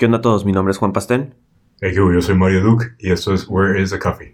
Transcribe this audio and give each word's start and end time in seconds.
¿Qué 0.00 0.06
onda 0.06 0.16
a 0.16 0.22
todos? 0.22 0.46
Mi 0.46 0.52
nombre 0.52 0.72
es 0.72 0.78
Juan 0.78 0.94
Pastén. 0.94 1.34
Hey, 1.82 1.92
yo 1.94 2.22
soy 2.22 2.34
Mario 2.34 2.62
Duke 2.62 2.86
y 3.00 3.10
esto 3.10 3.34
es 3.34 3.46
Where 3.46 3.78
is 3.78 3.90
the 3.90 3.98
Coffee? 3.98 4.32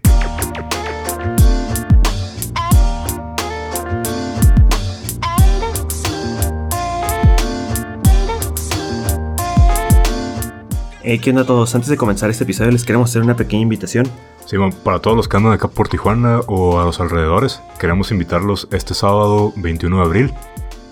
Hey, 11.03 11.19
¿qué 11.19 11.31
onda 11.31 11.41
a 11.41 11.45
todos? 11.45 11.75
Antes 11.75 11.89
de 11.89 11.97
comenzar 11.97 12.29
este 12.29 12.45
episodio 12.45 12.71
les 12.71 12.85
queremos 12.85 13.09
hacer 13.09 13.21
una 13.21 13.35
pequeña 13.35 13.63
invitación. 13.63 14.07
Sí, 14.45 14.55
bueno, 14.55 14.73
para 14.85 14.99
todos 14.99 15.17
los 15.17 15.27
que 15.27 15.35
andan 15.35 15.51
acá 15.51 15.67
por 15.67 15.89
Tijuana 15.89 16.39
o 16.47 16.79
a 16.79 16.85
los 16.85 17.01
alrededores, 17.01 17.61
queremos 17.77 18.09
invitarlos 18.13 18.69
este 18.71 18.93
sábado 18.93 19.51
21 19.57 19.97
de 19.97 20.01
abril. 20.01 20.33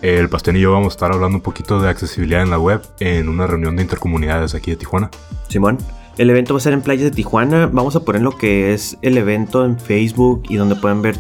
El 0.02 0.30
Pastén 0.30 0.56
y 0.58 0.60
yo 0.62 0.72
vamos 0.72 0.94
a 0.94 0.96
estar 0.96 1.12
hablando 1.12 1.38
un 1.38 1.42
poquito 1.42 1.80
de 1.80 1.90
accesibilidad 1.90 2.42
en 2.44 2.50
la 2.50 2.60
web 2.60 2.82
en 3.00 3.28
una 3.30 3.48
reunión 3.48 3.76
de 3.76 3.82
intercomunidades 3.84 4.54
aquí 4.54 4.72
de 4.72 4.78
Tijuana. 4.78 5.10
Simón, 5.48 5.78
el 6.18 6.30
evento 6.30 6.54
va 6.54 6.60
a 6.60 6.62
ser 6.62 6.74
en 6.74 6.82
playas 6.82 7.06
de 7.06 7.12
Tijuana. 7.12 7.68
Vamos 7.72 7.96
a 7.96 8.02
poner 8.06 8.22
lo 8.22 8.38
que 8.38 8.74
es 8.74 8.98
el 9.02 9.18
evento 9.18 9.66
en 9.66 9.80
Facebook 9.80 10.44
y 10.50 10.58
donde 10.58 10.76
pueden 10.76 11.02
ver 11.02 11.18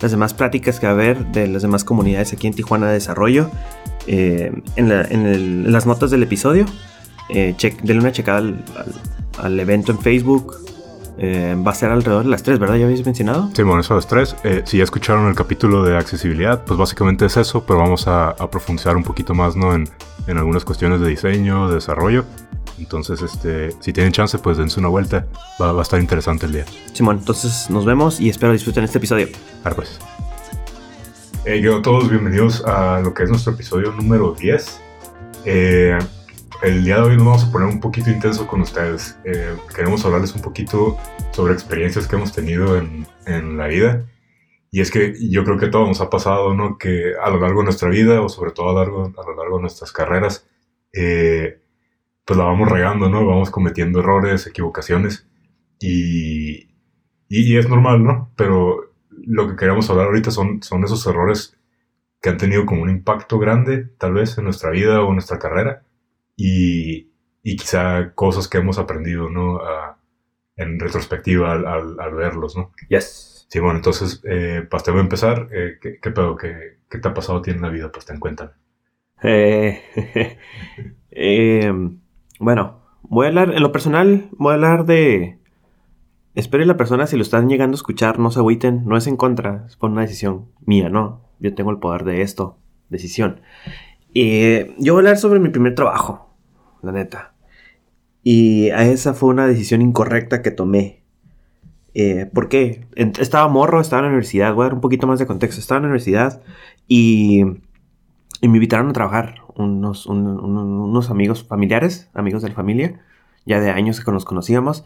las 0.00 0.10
demás 0.10 0.34
prácticas 0.34 0.80
que 0.80 0.86
va 0.86 0.92
a 0.92 0.94
haber 0.94 1.26
de 1.26 1.46
las 1.46 1.62
demás 1.62 1.84
comunidades 1.84 2.32
aquí 2.32 2.46
en 2.46 2.54
Tijuana 2.54 2.88
de 2.88 2.94
desarrollo. 2.94 3.50
Eh, 4.08 4.52
en, 4.76 5.72
las 5.72 5.86
notas 5.86 6.10
del 6.10 6.22
episodio, 6.22 6.66
eh, 7.28 7.54
check- 7.56 7.80
denle 7.82 8.02
una 8.02 8.12
checada 8.12 8.42
al 9.38 9.60
evento 9.60 9.92
en 9.92 9.98
Facebook. 10.00 10.56
Eh, 11.18 11.56
va 11.66 11.70
a 11.70 11.74
ser 11.74 11.90
alrededor 11.90 12.24
de 12.24 12.30
las 12.30 12.42
3, 12.42 12.58
¿verdad? 12.58 12.76
¿Ya 12.76 12.84
habéis 12.84 13.04
mencionado? 13.04 13.48
Sí, 13.54 13.62
bueno, 13.62 13.80
eso 13.80 13.94
a 13.94 13.96
las 13.96 14.06
tres. 14.06 14.36
Eh, 14.44 14.62
si 14.66 14.78
ya 14.78 14.84
escucharon 14.84 15.26
el 15.28 15.34
capítulo 15.34 15.82
de 15.82 15.96
accesibilidad, 15.96 16.62
pues 16.64 16.78
básicamente 16.78 17.24
es 17.24 17.36
eso, 17.38 17.64
pero 17.64 17.78
vamos 17.78 18.06
a, 18.06 18.28
a 18.30 18.50
profundizar 18.50 18.96
un 18.96 19.02
poquito 19.02 19.34
más, 19.34 19.56
¿no? 19.56 19.74
En, 19.74 19.88
en 20.26 20.38
algunas 20.38 20.64
cuestiones 20.64 21.00
de 21.00 21.08
diseño, 21.08 21.68
de 21.68 21.76
desarrollo. 21.76 22.24
Entonces, 22.78 23.22
este, 23.22 23.72
si 23.80 23.92
tienen 23.92 24.12
chance, 24.12 24.36
pues 24.38 24.58
dense 24.58 24.78
una 24.78 24.88
vuelta. 24.88 25.26
Va, 25.60 25.72
va 25.72 25.80
a 25.80 25.82
estar 25.82 25.98
interesante 26.00 26.46
el 26.46 26.52
día. 26.52 26.64
Simón, 26.92 27.18
entonces 27.18 27.70
nos 27.70 27.86
vemos 27.86 28.20
y 28.20 28.28
espero 28.28 28.52
disfruten 28.52 28.84
este 28.84 28.98
episodio. 28.98 29.28
Ahora 29.64 29.76
pues. 29.76 29.98
Hey, 31.46 31.62
yo 31.62 31.78
a 31.78 31.82
todos, 31.82 32.10
bienvenidos 32.10 32.62
a 32.66 33.00
lo 33.00 33.14
que 33.14 33.22
es 33.22 33.30
nuestro 33.30 33.52
episodio 33.52 33.92
número 33.92 34.34
10. 34.38 34.80
Eh, 35.44 35.96
el 36.62 36.84
día 36.84 36.96
de 36.96 37.02
hoy 37.02 37.16
nos 37.16 37.26
vamos 37.26 37.44
a 37.44 37.52
poner 37.52 37.68
un 37.68 37.80
poquito 37.80 38.10
intenso 38.10 38.46
con 38.46 38.60
ustedes. 38.60 39.18
Eh, 39.24 39.54
queremos 39.74 40.04
hablarles 40.04 40.34
un 40.34 40.42
poquito 40.42 40.96
sobre 41.32 41.52
experiencias 41.52 42.06
que 42.06 42.16
hemos 42.16 42.32
tenido 42.32 42.76
en, 42.76 43.06
en 43.26 43.56
la 43.56 43.66
vida. 43.66 44.06
Y 44.70 44.80
es 44.80 44.90
que 44.90 45.14
yo 45.30 45.44
creo 45.44 45.58
que 45.58 45.68
todo 45.68 45.86
nos 45.86 46.00
ha 46.00 46.10
pasado, 46.10 46.54
¿no? 46.54 46.78
Que 46.78 47.12
a 47.22 47.30
lo 47.30 47.40
largo 47.40 47.60
de 47.60 47.64
nuestra 47.64 47.88
vida, 47.88 48.20
o 48.20 48.28
sobre 48.28 48.50
todo 48.50 48.70
a 48.70 48.74
largo, 48.74 49.04
a 49.04 49.30
lo 49.30 49.36
largo 49.36 49.56
de 49.56 49.62
nuestras 49.62 49.92
carreras, 49.92 50.46
eh, 50.92 51.60
pues 52.24 52.36
la 52.38 52.44
vamos 52.44 52.68
regando, 52.70 53.08
¿no? 53.08 53.24
Vamos 53.26 53.50
cometiendo 53.50 54.00
errores, 54.00 54.46
equivocaciones. 54.46 55.28
Y, 55.78 56.68
y, 57.28 57.52
y 57.52 57.56
es 57.56 57.68
normal, 57.68 58.02
¿no? 58.02 58.32
Pero 58.36 58.92
lo 59.10 59.48
que 59.48 59.56
queremos 59.56 59.88
hablar 59.90 60.06
ahorita 60.06 60.30
son, 60.30 60.62
son 60.62 60.84
esos 60.84 61.06
errores 61.06 61.56
que 62.20 62.30
han 62.30 62.38
tenido 62.38 62.66
como 62.66 62.82
un 62.82 62.90
impacto 62.90 63.38
grande, 63.38 63.84
tal 63.98 64.14
vez, 64.14 64.36
en 64.38 64.44
nuestra 64.44 64.70
vida 64.70 65.02
o 65.02 65.08
en 65.08 65.14
nuestra 65.14 65.38
carrera. 65.38 65.85
Y, 66.36 67.10
y 67.42 67.56
quizá 67.56 68.12
cosas 68.14 68.48
que 68.48 68.58
hemos 68.58 68.78
aprendido, 68.78 69.30
¿no? 69.30 69.58
A- 69.58 69.98
en 70.56 70.80
retrospectiva 70.80 71.52
al, 71.52 71.66
al- 71.66 72.00
al 72.00 72.14
verlos, 72.14 72.56
¿no? 72.56 72.72
Yes. 72.88 73.46
Sí, 73.50 73.60
bueno, 73.60 73.76
entonces, 73.76 74.22
eh, 74.24 74.66
pues 74.70 74.82
te 74.82 74.90
voy 74.90 75.00
a 75.00 75.02
empezar. 75.04 75.48
Eh, 75.52 75.78
¿qué, 75.80 75.98
qué 76.00 76.10
pedo? 76.10 76.36
¿Qué, 76.36 76.78
¿Qué 76.90 76.98
te 76.98 77.08
ha 77.08 77.14
pasado 77.14 77.38
a 77.38 77.42
ti 77.42 77.50
en 77.50 77.60
la 77.62 77.68
vida? 77.68 77.92
Pues 77.92 78.06
ten 78.06 78.18
cuenta. 78.18 78.56
Eh, 79.22 79.82
eh, 81.10 81.72
bueno, 82.40 82.80
voy 83.02 83.26
a 83.26 83.28
hablar, 83.28 83.52
en 83.54 83.62
lo 83.62 83.72
personal, 83.72 84.28
voy 84.32 84.52
a 84.52 84.54
hablar 84.54 84.84
de... 84.86 85.38
Espero 86.34 86.62
y 86.62 86.66
la 86.66 86.76
persona, 86.76 87.06
si 87.06 87.16
lo 87.16 87.22
están 87.22 87.48
llegando 87.48 87.74
a 87.74 87.78
escuchar, 87.78 88.18
no 88.18 88.30
se 88.30 88.40
agüiten, 88.40 88.84
no 88.86 88.96
es 88.96 89.06
en 89.06 89.16
contra, 89.16 89.64
es 89.66 89.76
por 89.76 89.90
una 89.90 90.02
decisión 90.02 90.46
mía, 90.66 90.90
¿no? 90.90 91.22
Yo 91.40 91.54
tengo 91.54 91.70
el 91.70 91.78
poder 91.78 92.04
de 92.04 92.20
esto, 92.22 92.58
decisión. 92.90 93.40
Eh, 94.14 94.74
yo 94.78 94.94
voy 94.94 95.00
a 95.00 95.02
hablar 95.02 95.16
sobre 95.18 95.40
mi 95.40 95.48
primer 95.48 95.74
trabajo, 95.74 96.25
la 96.86 96.92
neta. 96.92 97.34
Y 98.22 98.70
a 98.70 98.84
esa 98.84 99.14
fue 99.14 99.28
una 99.30 99.46
decisión 99.46 99.82
incorrecta 99.82 100.42
que 100.42 100.50
tomé. 100.50 101.02
Eh, 101.94 102.26
¿Por 102.32 102.48
qué? 102.48 102.86
Estaba 102.94 103.48
morro, 103.48 103.80
estaba 103.80 104.00
en 104.00 104.04
la 104.06 104.08
universidad, 104.10 104.54
voy 104.54 104.62
a 104.64 104.66
dar 104.66 104.74
un 104.74 104.80
poquito 104.80 105.06
más 105.06 105.18
de 105.18 105.26
contexto. 105.26 105.60
Estaba 105.60 105.78
en 105.78 105.82
la 105.84 105.88
universidad 105.88 106.42
y 106.88 107.44
y 108.42 108.48
me 108.48 108.58
invitaron 108.58 108.90
a 108.90 108.92
trabajar 108.92 109.36
unos, 109.54 110.04
un- 110.04 110.26
un- 110.26 110.56
unos 110.58 111.10
amigos 111.10 111.42
familiares, 111.42 112.10
amigos 112.12 112.42
de 112.42 112.50
la 112.50 112.54
familia, 112.54 113.00
ya 113.46 113.60
de 113.60 113.70
años 113.70 114.04
que 114.04 114.12
nos 114.12 114.26
conocíamos. 114.26 114.84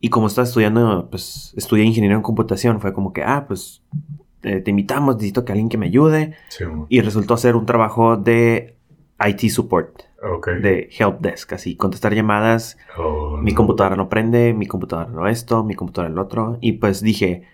Y 0.00 0.10
como 0.10 0.28
estaba 0.28 0.46
estudiando, 0.46 1.08
pues 1.10 1.52
estudié 1.56 1.82
ingeniería 1.84 2.16
en 2.16 2.22
computación, 2.22 2.80
fue 2.80 2.92
como 2.92 3.12
que, 3.12 3.24
ah, 3.24 3.46
pues 3.48 3.82
eh, 4.44 4.60
te 4.60 4.70
invitamos, 4.70 5.16
necesito 5.16 5.44
que 5.44 5.50
alguien 5.50 5.68
que 5.68 5.76
me 5.76 5.86
ayude. 5.86 6.34
Sí. 6.50 6.64
Y 6.88 7.00
resultó 7.00 7.36
ser 7.36 7.56
un 7.56 7.66
trabajo 7.66 8.16
de 8.16 8.76
IT 9.26 9.50
support, 9.50 10.02
Ok. 10.22 10.48
de 10.48 10.88
help 10.98 11.20
desk, 11.20 11.52
así, 11.54 11.76
contestar 11.76 12.14
llamadas. 12.14 12.76
Oh, 12.96 13.38
Mi 13.40 13.52
no. 13.52 13.56
computadora 13.56 13.96
no 13.96 14.08
prende, 14.08 14.52
mi 14.54 14.66
computadora 14.66 15.08
no 15.10 15.28
esto, 15.28 15.64
mi 15.64 15.74
computadora 15.74 16.12
el 16.12 16.18
otro. 16.18 16.58
Y 16.60 16.72
pues 16.74 17.02
dije, 17.02 17.44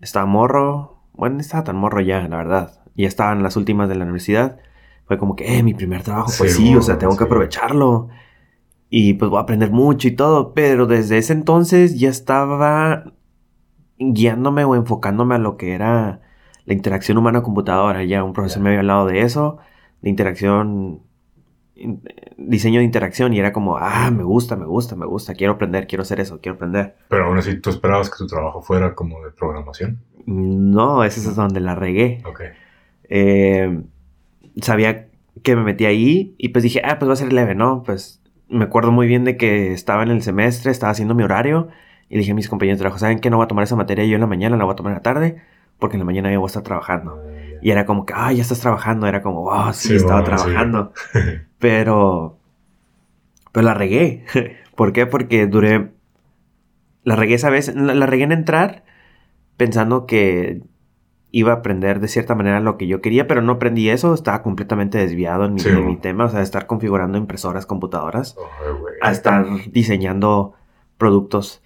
estaba 0.00 0.26
morro, 0.26 1.02
bueno, 1.14 1.36
no 1.36 1.40
estaba 1.42 1.64
tan 1.64 1.76
morro 1.76 2.00
ya, 2.00 2.26
la 2.28 2.36
verdad. 2.38 2.82
Ya 2.96 3.08
estaban 3.08 3.42
las 3.42 3.56
últimas 3.56 3.88
de 3.88 3.96
la 3.96 4.04
universidad. 4.04 4.58
Fue 5.06 5.18
como 5.18 5.36
que, 5.36 5.58
eh, 5.58 5.62
mi 5.62 5.74
primer 5.74 6.02
trabajo, 6.02 6.32
pues 6.38 6.52
Sí, 6.52 6.68
sí, 6.68 6.76
o 6.76 6.82
sea, 6.82 6.98
tengo 6.98 7.16
que 7.16 7.24
sí. 7.24 7.24
aprovecharlo. 7.24 8.08
Y 8.90 9.14
pues 9.14 9.30
voy 9.30 9.38
a 9.38 9.42
aprender 9.42 9.70
mucho 9.72 10.08
y 10.08 10.12
todo, 10.12 10.54
pero 10.54 10.86
desde 10.86 11.18
ese 11.18 11.32
entonces 11.34 11.98
ya 12.00 12.08
estaba 12.10 13.12
guiándome 13.98 14.64
o 14.64 14.74
enfocándome 14.76 15.34
a 15.36 15.38
lo 15.38 15.56
que 15.56 15.74
era 15.74 16.20
la 16.64 16.72
interacción 16.74 17.18
humana-computadora. 17.18 18.04
Ya 18.04 18.24
un 18.24 18.32
profesor 18.32 18.58
Ya. 18.58 18.62
me 18.62 18.70
había 18.70 18.80
hablado 18.80 19.06
de 19.06 19.22
eso, 19.22 19.58
de 20.02 20.10
interacción, 20.10 20.74
in- 20.76 21.02
diseño 22.36 22.80
de 22.80 22.84
interacción, 22.84 23.32
y 23.32 23.38
era 23.38 23.52
como, 23.52 23.76
ah, 23.76 24.10
me 24.10 24.22
gusta, 24.22 24.56
me 24.56 24.66
gusta, 24.66 24.96
me 24.96 25.06
gusta, 25.06 25.34
quiero 25.34 25.54
aprender, 25.54 25.86
quiero 25.86 26.02
hacer 26.02 26.20
eso, 26.20 26.40
quiero 26.40 26.56
aprender. 26.56 26.96
Pero 27.08 27.26
aún 27.26 27.38
así, 27.38 27.58
¿tú 27.60 27.70
esperabas 27.70 28.10
que 28.10 28.16
tu 28.18 28.26
trabajo 28.26 28.62
fuera 28.62 28.94
como 28.94 29.22
de 29.24 29.30
programación? 29.30 30.00
No, 30.26 31.04
esa 31.04 31.20
es 31.20 31.36
donde 31.36 31.60
la 31.60 31.74
regué. 31.74 32.22
Ok. 32.26 32.42
Eh, 33.08 33.82
sabía 34.60 35.08
que 35.42 35.56
me 35.56 35.62
metí 35.62 35.86
ahí 35.86 36.34
y 36.38 36.50
pues 36.50 36.62
dije, 36.62 36.82
ah, 36.84 36.98
pues 36.98 37.08
va 37.08 37.12
a 37.14 37.16
ser 37.16 37.32
leve, 37.32 37.54
¿no? 37.54 37.82
Pues 37.84 38.22
me 38.48 38.64
acuerdo 38.64 38.92
muy 38.92 39.06
bien 39.06 39.24
de 39.24 39.36
que 39.36 39.72
estaba 39.72 40.02
en 40.02 40.10
el 40.10 40.22
semestre, 40.22 40.70
estaba 40.70 40.90
haciendo 40.90 41.14
mi 41.14 41.22
horario 41.22 41.68
y 42.08 42.14
le 42.14 42.20
dije 42.20 42.32
a 42.32 42.34
mis 42.34 42.48
compañeros 42.48 42.78
de 42.78 42.82
trabajo, 42.82 42.98
¿saben 42.98 43.20
qué? 43.20 43.30
No 43.30 43.36
voy 43.36 43.44
a 43.44 43.48
tomar 43.48 43.64
esa 43.64 43.76
materia 43.76 44.04
yo 44.04 44.14
en 44.14 44.20
la 44.20 44.26
mañana, 44.26 44.56
la 44.56 44.64
voy 44.64 44.72
a 44.72 44.76
tomar 44.76 44.92
en 44.92 44.96
la 44.96 45.02
tarde 45.02 45.42
porque 45.78 45.96
en 45.96 46.00
la 46.00 46.04
mañana 46.04 46.32
yo 46.32 46.40
voy 46.40 46.46
a 46.46 46.48
estar 46.48 46.62
trabajando. 46.62 47.22
Y 47.62 47.70
era 47.70 47.86
como 47.86 48.06
que, 48.06 48.12
ah, 48.16 48.32
ya 48.32 48.42
estás 48.42 48.60
trabajando. 48.60 49.06
Era 49.06 49.22
como, 49.22 49.42
wow, 49.42 49.72
sí, 49.72 49.88
Sí, 49.88 49.96
estaba 49.96 50.20
sí. 50.20 50.24
trabajando. 50.26 50.92
Pero, 51.58 52.38
pero 53.52 53.64
la 53.66 53.74
regué. 53.74 54.24
¿Por 54.76 54.92
qué? 54.92 55.06
Porque 55.06 55.46
duré, 55.48 55.90
la 57.04 57.16
regué 57.16 57.34
esa 57.34 57.50
vez, 57.50 57.74
la, 57.74 57.94
la 57.94 58.06
regué 58.06 58.24
en 58.24 58.32
entrar 58.32 58.84
pensando 59.56 60.06
que 60.06 60.62
iba 61.30 61.52
a 61.52 61.56
aprender 61.56 62.00
de 62.00 62.08
cierta 62.08 62.34
manera 62.34 62.60
lo 62.60 62.78
que 62.78 62.86
yo 62.86 63.00
quería, 63.02 63.26
pero 63.26 63.42
no 63.42 63.52
aprendí 63.54 63.90
eso. 63.90 64.14
Estaba 64.14 64.42
completamente 64.42 64.98
desviado 64.98 65.44
en 65.46 65.54
mi, 65.54 65.60
Sí, 65.60 65.70
de 65.70 65.80
mi 65.80 65.96
tema, 65.96 66.26
o 66.26 66.28
sea, 66.28 66.38
de 66.38 66.44
estar 66.44 66.66
configurando 66.66 67.18
impresoras, 67.18 67.66
computadoras, 67.66 68.36
a 69.02 69.10
estar 69.10 69.46
diseñando 69.72 70.54
productos 70.96 71.62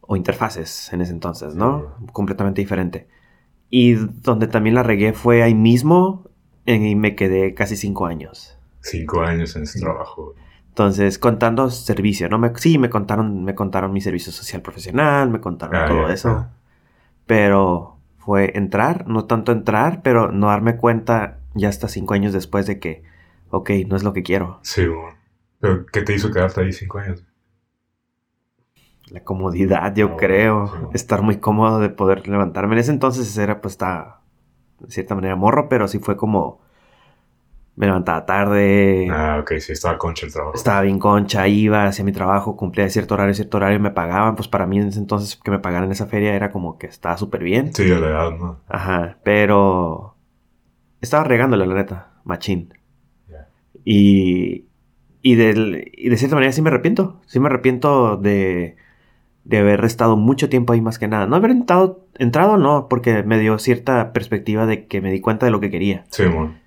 o 0.00 0.16
interfaces 0.16 0.92
en 0.92 1.00
ese 1.02 1.12
entonces, 1.12 1.54
¿no? 1.54 1.94
Completamente 2.12 2.60
diferente. 2.60 3.08
Y 3.70 3.94
donde 3.94 4.46
también 4.46 4.74
la 4.74 4.82
regué 4.82 5.12
fue 5.12 5.42
ahí 5.42 5.54
mismo 5.54 6.28
y 6.64 6.94
me 6.94 7.14
quedé 7.14 7.54
casi 7.54 7.76
cinco 7.76 8.06
años. 8.06 8.58
Cinco 8.80 9.22
años 9.22 9.56
en 9.56 9.64
ese 9.64 9.80
trabajo. 9.80 10.34
Entonces, 10.68 11.18
contando 11.18 11.70
servicio, 11.70 12.28
¿no? 12.28 12.38
Me, 12.38 12.52
sí, 12.56 12.78
me 12.78 12.90
contaron, 12.90 13.44
me 13.44 13.54
contaron 13.54 13.92
mi 13.92 14.00
servicio 14.00 14.30
social 14.30 14.62
profesional, 14.62 15.30
me 15.30 15.40
contaron 15.40 15.74
Ah, 15.76 15.86
todo 15.88 16.08
eso. 16.10 16.46
Pero 17.26 17.96
fue 18.18 18.52
entrar, 18.56 19.06
no 19.08 19.24
tanto 19.24 19.52
entrar, 19.52 20.02
pero 20.02 20.30
no 20.30 20.48
darme 20.48 20.76
cuenta 20.76 21.38
ya 21.54 21.68
hasta 21.68 21.88
cinco 21.88 22.14
años 22.14 22.32
después 22.32 22.66
de 22.66 22.78
que, 22.78 23.02
ok, 23.50 23.70
no 23.88 23.96
es 23.96 24.02
lo 24.02 24.12
que 24.12 24.22
quiero. 24.22 24.58
Sí, 24.62 24.86
bueno. 24.86 25.16
¿Pero 25.60 25.86
qué 25.86 26.02
te 26.02 26.14
hizo 26.14 26.30
quedarte 26.30 26.60
ahí 26.60 26.72
cinco 26.72 26.98
años? 26.98 27.24
La 29.10 29.20
comodidad, 29.22 29.94
yo 29.94 30.10
Ah, 30.12 30.16
creo. 30.16 30.66
sí. 30.68 30.74
Estar 30.94 31.22
muy 31.22 31.36
cómodo 31.38 31.78
de 31.78 31.88
poder 31.90 32.26
levantarme. 32.28 32.74
En 32.74 32.80
ese 32.80 32.90
entonces 32.92 33.36
era, 33.38 33.60
pues, 33.60 33.74
está 33.74 34.20
de 34.80 34.90
cierta 34.90 35.14
manera 35.14 35.36
morro, 35.36 35.68
pero 35.68 35.86
sí 35.88 35.98
fue 35.98 36.16
como. 36.16 36.60
Me 37.76 37.86
levantaba 37.86 38.24
tarde. 38.24 39.06
Ah, 39.10 39.38
ok, 39.42 39.52
sí, 39.58 39.72
estaba 39.72 39.98
concha 39.98 40.24
el 40.26 40.32
trabajo. 40.32 40.54
Estaba 40.56 40.80
bien 40.80 40.98
concha, 40.98 41.46
iba, 41.46 41.84
hacía 41.84 42.06
mi 42.06 42.12
trabajo, 42.12 42.56
cumplía 42.56 42.88
cierto 42.88 43.14
horario, 43.14 43.34
cierto 43.34 43.58
horario, 43.58 43.78
me 43.78 43.90
pagaban. 43.90 44.34
Pues 44.34 44.48
para 44.48 44.66
mí 44.66 44.78
en 44.78 44.88
ese 44.88 44.98
entonces 44.98 45.36
que 45.36 45.50
me 45.50 45.58
pagaran 45.58 45.92
esa 45.92 46.06
feria 46.06 46.34
era 46.34 46.50
como 46.50 46.78
que 46.78 46.86
estaba 46.86 47.18
súper 47.18 47.42
bien. 47.44 47.74
Sí, 47.74 47.82
a 47.92 47.98
la 47.98 48.06
edad, 48.08 48.30
¿no? 48.30 48.60
Ajá, 48.66 49.18
pero 49.22 50.16
estaba 51.02 51.24
regándole, 51.24 51.66
la 51.66 51.74
neta, 51.74 52.12
machín. 52.24 52.72
Y, 53.84 54.64
y, 55.22 55.34
del, 55.36 55.90
y 55.94 56.08
de 56.08 56.16
cierta 56.16 56.34
manera 56.34 56.52
sí 56.52 56.62
me 56.62 56.70
arrepiento. 56.70 57.20
Sí 57.26 57.38
me 57.40 57.46
arrepiento 57.48 58.16
de, 58.16 58.76
de 59.46 59.58
haber 59.58 59.84
estado 59.84 60.16
mucho 60.16 60.48
tiempo 60.48 60.72
ahí 60.72 60.80
más 60.80 60.98
que 60.98 61.06
nada. 61.06 61.26
No 61.26 61.36
haber 61.36 61.52
entrado, 61.52 62.04
entrado 62.18 62.56
no, 62.56 62.88
porque 62.88 63.22
me 63.22 63.38
dio 63.38 63.58
cierta 63.58 64.12
perspectiva 64.12 64.66
de 64.66 64.86
que 64.86 65.00
me 65.00 65.12
di 65.12 65.20
cuenta 65.20 65.46
de 65.46 65.52
lo 65.52 65.60
que 65.60 65.70
quería. 65.70 66.04
Sí, 66.10 66.24
mon. 66.24 66.58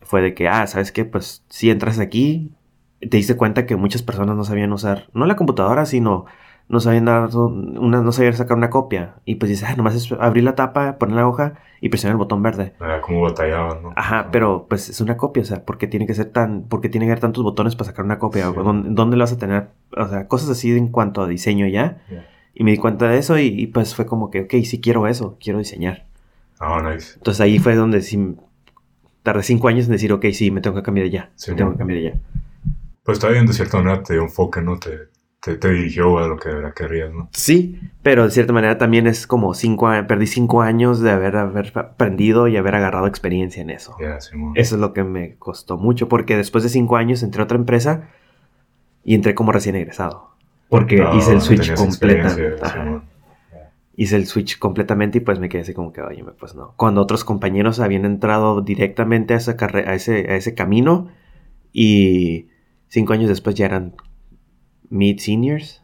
Fue 0.00 0.22
de 0.22 0.32
que, 0.32 0.48
ah, 0.48 0.66
¿sabes 0.68 0.92
qué? 0.92 1.04
Pues 1.04 1.44
si 1.48 1.70
entras 1.70 1.98
aquí, 1.98 2.52
te 3.00 3.16
diste 3.16 3.36
cuenta 3.36 3.66
que 3.66 3.74
muchas 3.74 4.02
personas 4.02 4.36
no 4.36 4.44
sabían 4.44 4.72
usar, 4.72 5.08
no 5.12 5.26
la 5.26 5.34
computadora, 5.34 5.86
sino 5.86 6.26
no 6.68 6.80
sabían 6.80 7.04
dar 7.04 7.28
una, 7.36 8.00
no 8.00 8.12
sabían 8.12 8.34
sacar 8.34 8.56
una 8.56 8.70
copia. 8.70 9.16
Y 9.24 9.36
pues 9.36 9.50
dices, 9.50 9.68
ah, 9.68 9.74
nomás 9.76 9.94
es 9.94 10.10
abrir 10.12 10.44
la 10.44 10.54
tapa, 10.54 10.98
poner 10.98 11.16
la 11.16 11.28
hoja 11.28 11.54
y 11.80 11.88
presionar 11.90 12.14
el 12.14 12.18
botón 12.18 12.42
verde. 12.42 12.72
Ah, 12.80 13.00
como 13.02 13.20
batallaban, 13.22 13.82
¿no? 13.82 13.92
Ajá, 13.96 14.28
pero 14.32 14.66
pues 14.68 14.88
es 14.88 15.00
una 15.00 15.16
copia, 15.16 15.42
o 15.42 15.46
sea, 15.46 15.64
porque 15.64 15.86
tiene 15.86 16.06
que 16.06 16.14
ser 16.14 16.26
tan, 16.26 16.64
porque 16.68 16.88
tiene 16.88 17.06
que 17.06 17.12
haber 17.12 17.20
tantos 17.20 17.44
botones 17.44 17.76
para 17.76 17.90
sacar 17.90 18.04
una 18.04 18.18
copia, 18.18 18.48
Sí. 18.48 18.54
¿dónde, 18.56 18.88
dónde 18.92 19.16
lo 19.16 19.24
vas 19.24 19.32
a 19.32 19.38
tener? 19.38 19.68
O 19.96 20.08
sea, 20.08 20.26
cosas 20.26 20.50
así 20.50 20.76
en 20.76 20.88
cuanto 20.88 21.22
a 21.22 21.26
diseño 21.28 21.66
ya. 21.66 21.98
Yeah. 22.08 22.26
Y 22.54 22.64
me 22.64 22.70
di 22.70 22.76
cuenta 22.78 23.08
de 23.08 23.18
eso 23.18 23.38
y, 23.38 23.46
y, 23.48 23.66
pues 23.66 23.94
fue 23.94 24.06
como 24.06 24.30
que, 24.30 24.42
ok, 24.42 24.54
sí 24.64 24.80
quiero 24.80 25.06
eso, 25.08 25.36
quiero 25.42 25.58
diseñar. 25.58 26.06
Ah, 26.60 26.80
nice. 26.82 27.14
Entonces 27.16 27.40
ahí 27.40 27.58
fue 27.58 27.74
donde 27.74 28.00
sí, 28.00 28.36
tardé 29.22 29.42
cinco 29.42 29.68
años 29.68 29.86
en 29.86 29.92
decir, 29.92 30.12
ok, 30.12 30.26
sí, 30.32 30.50
me 30.50 30.60
tengo 30.60 30.76
que 30.76 30.82
cambiar 30.82 31.06
de 31.06 31.10
ya, 31.10 31.30
Sí, 31.34 31.50
me 31.50 31.56
tengo 31.56 31.72
que 31.72 31.78
cambiar 31.78 32.00
de 32.00 32.04
ya. 32.04 32.20
Pues 33.02 33.18
está 33.18 33.28
bien, 33.28 33.44
de 33.44 33.52
cierta 33.52 33.78
manera 33.78 34.02
te 34.02 34.14
dio 34.14 34.22
enfoque, 34.22 34.62
¿no? 34.62 34.78
Te, 34.78 35.08
te, 35.44 35.56
te 35.56 35.70
dirigió 35.70 36.18
a 36.18 36.26
lo 36.28 36.36
que 36.36 36.48
de 36.48 36.54
verdad 36.56 36.74
querías, 36.74 37.12
¿no? 37.12 37.28
Sí, 37.32 37.78
pero 38.02 38.24
de 38.24 38.30
cierta 38.30 38.52
manera 38.52 38.78
también 38.78 39.06
es 39.06 39.26
como 39.26 39.54
cinco 39.54 39.88
años, 39.88 40.06
perdí 40.08 40.26
cinco 40.26 40.62
años 40.62 41.00
de 41.00 41.10
haber, 41.10 41.36
haber 41.36 41.72
aprendido 41.78 42.48
y 42.48 42.56
haber 42.56 42.74
agarrado 42.76 43.06
experiencia 43.06 43.60
en 43.62 43.70
eso. 43.70 43.96
Ya, 44.00 44.20
Simón. 44.20 44.52
Eso 44.56 44.74
es 44.76 44.80
lo 44.80 44.92
que 44.92 45.04
me 45.04 45.36
costó 45.36 45.76
mucho, 45.76 46.08
porque 46.08 46.36
después 46.36 46.64
de 46.64 46.70
cinco 46.70 46.96
años 46.96 47.22
entré 47.22 47.40
a 47.40 47.44
otra 47.44 47.58
empresa 47.58 48.08
y 49.04 49.14
entré 49.14 49.34
como 49.34 49.52
recién 49.52 49.76
egresado. 49.76 50.30
Porque 50.68 50.96
No, 50.96 51.16
hice 51.16 51.30
el 51.30 51.36
no 51.36 51.40
switch 51.42 51.60
tenías 51.60 51.80
completa. 51.80 52.28
experiencia, 52.28 52.66
Ajá. 52.66 52.82
Simón. 52.84 53.04
Hice 53.96 54.16
el 54.16 54.26
switch 54.26 54.58
completamente 54.58 55.18
y 55.18 55.20
pues 55.20 55.38
me 55.38 55.48
quedé 55.48 55.62
así 55.62 55.72
como 55.74 55.92
que, 55.92 56.00
oye, 56.00 56.24
pues 56.40 56.54
no. 56.56 56.72
Cuando 56.76 57.00
otros 57.00 57.22
compañeros 57.22 57.78
habían 57.78 58.04
entrado 58.04 58.60
directamente 58.60 59.34
a, 59.34 59.36
esa 59.36 59.56
carre- 59.56 59.86
a, 59.86 59.94
ese, 59.94 60.30
a 60.32 60.36
ese 60.36 60.54
camino 60.54 61.08
y 61.72 62.48
cinco 62.88 63.12
años 63.12 63.28
después 63.28 63.54
ya 63.54 63.66
eran 63.66 63.94
mid 64.90 65.18
seniors 65.18 65.82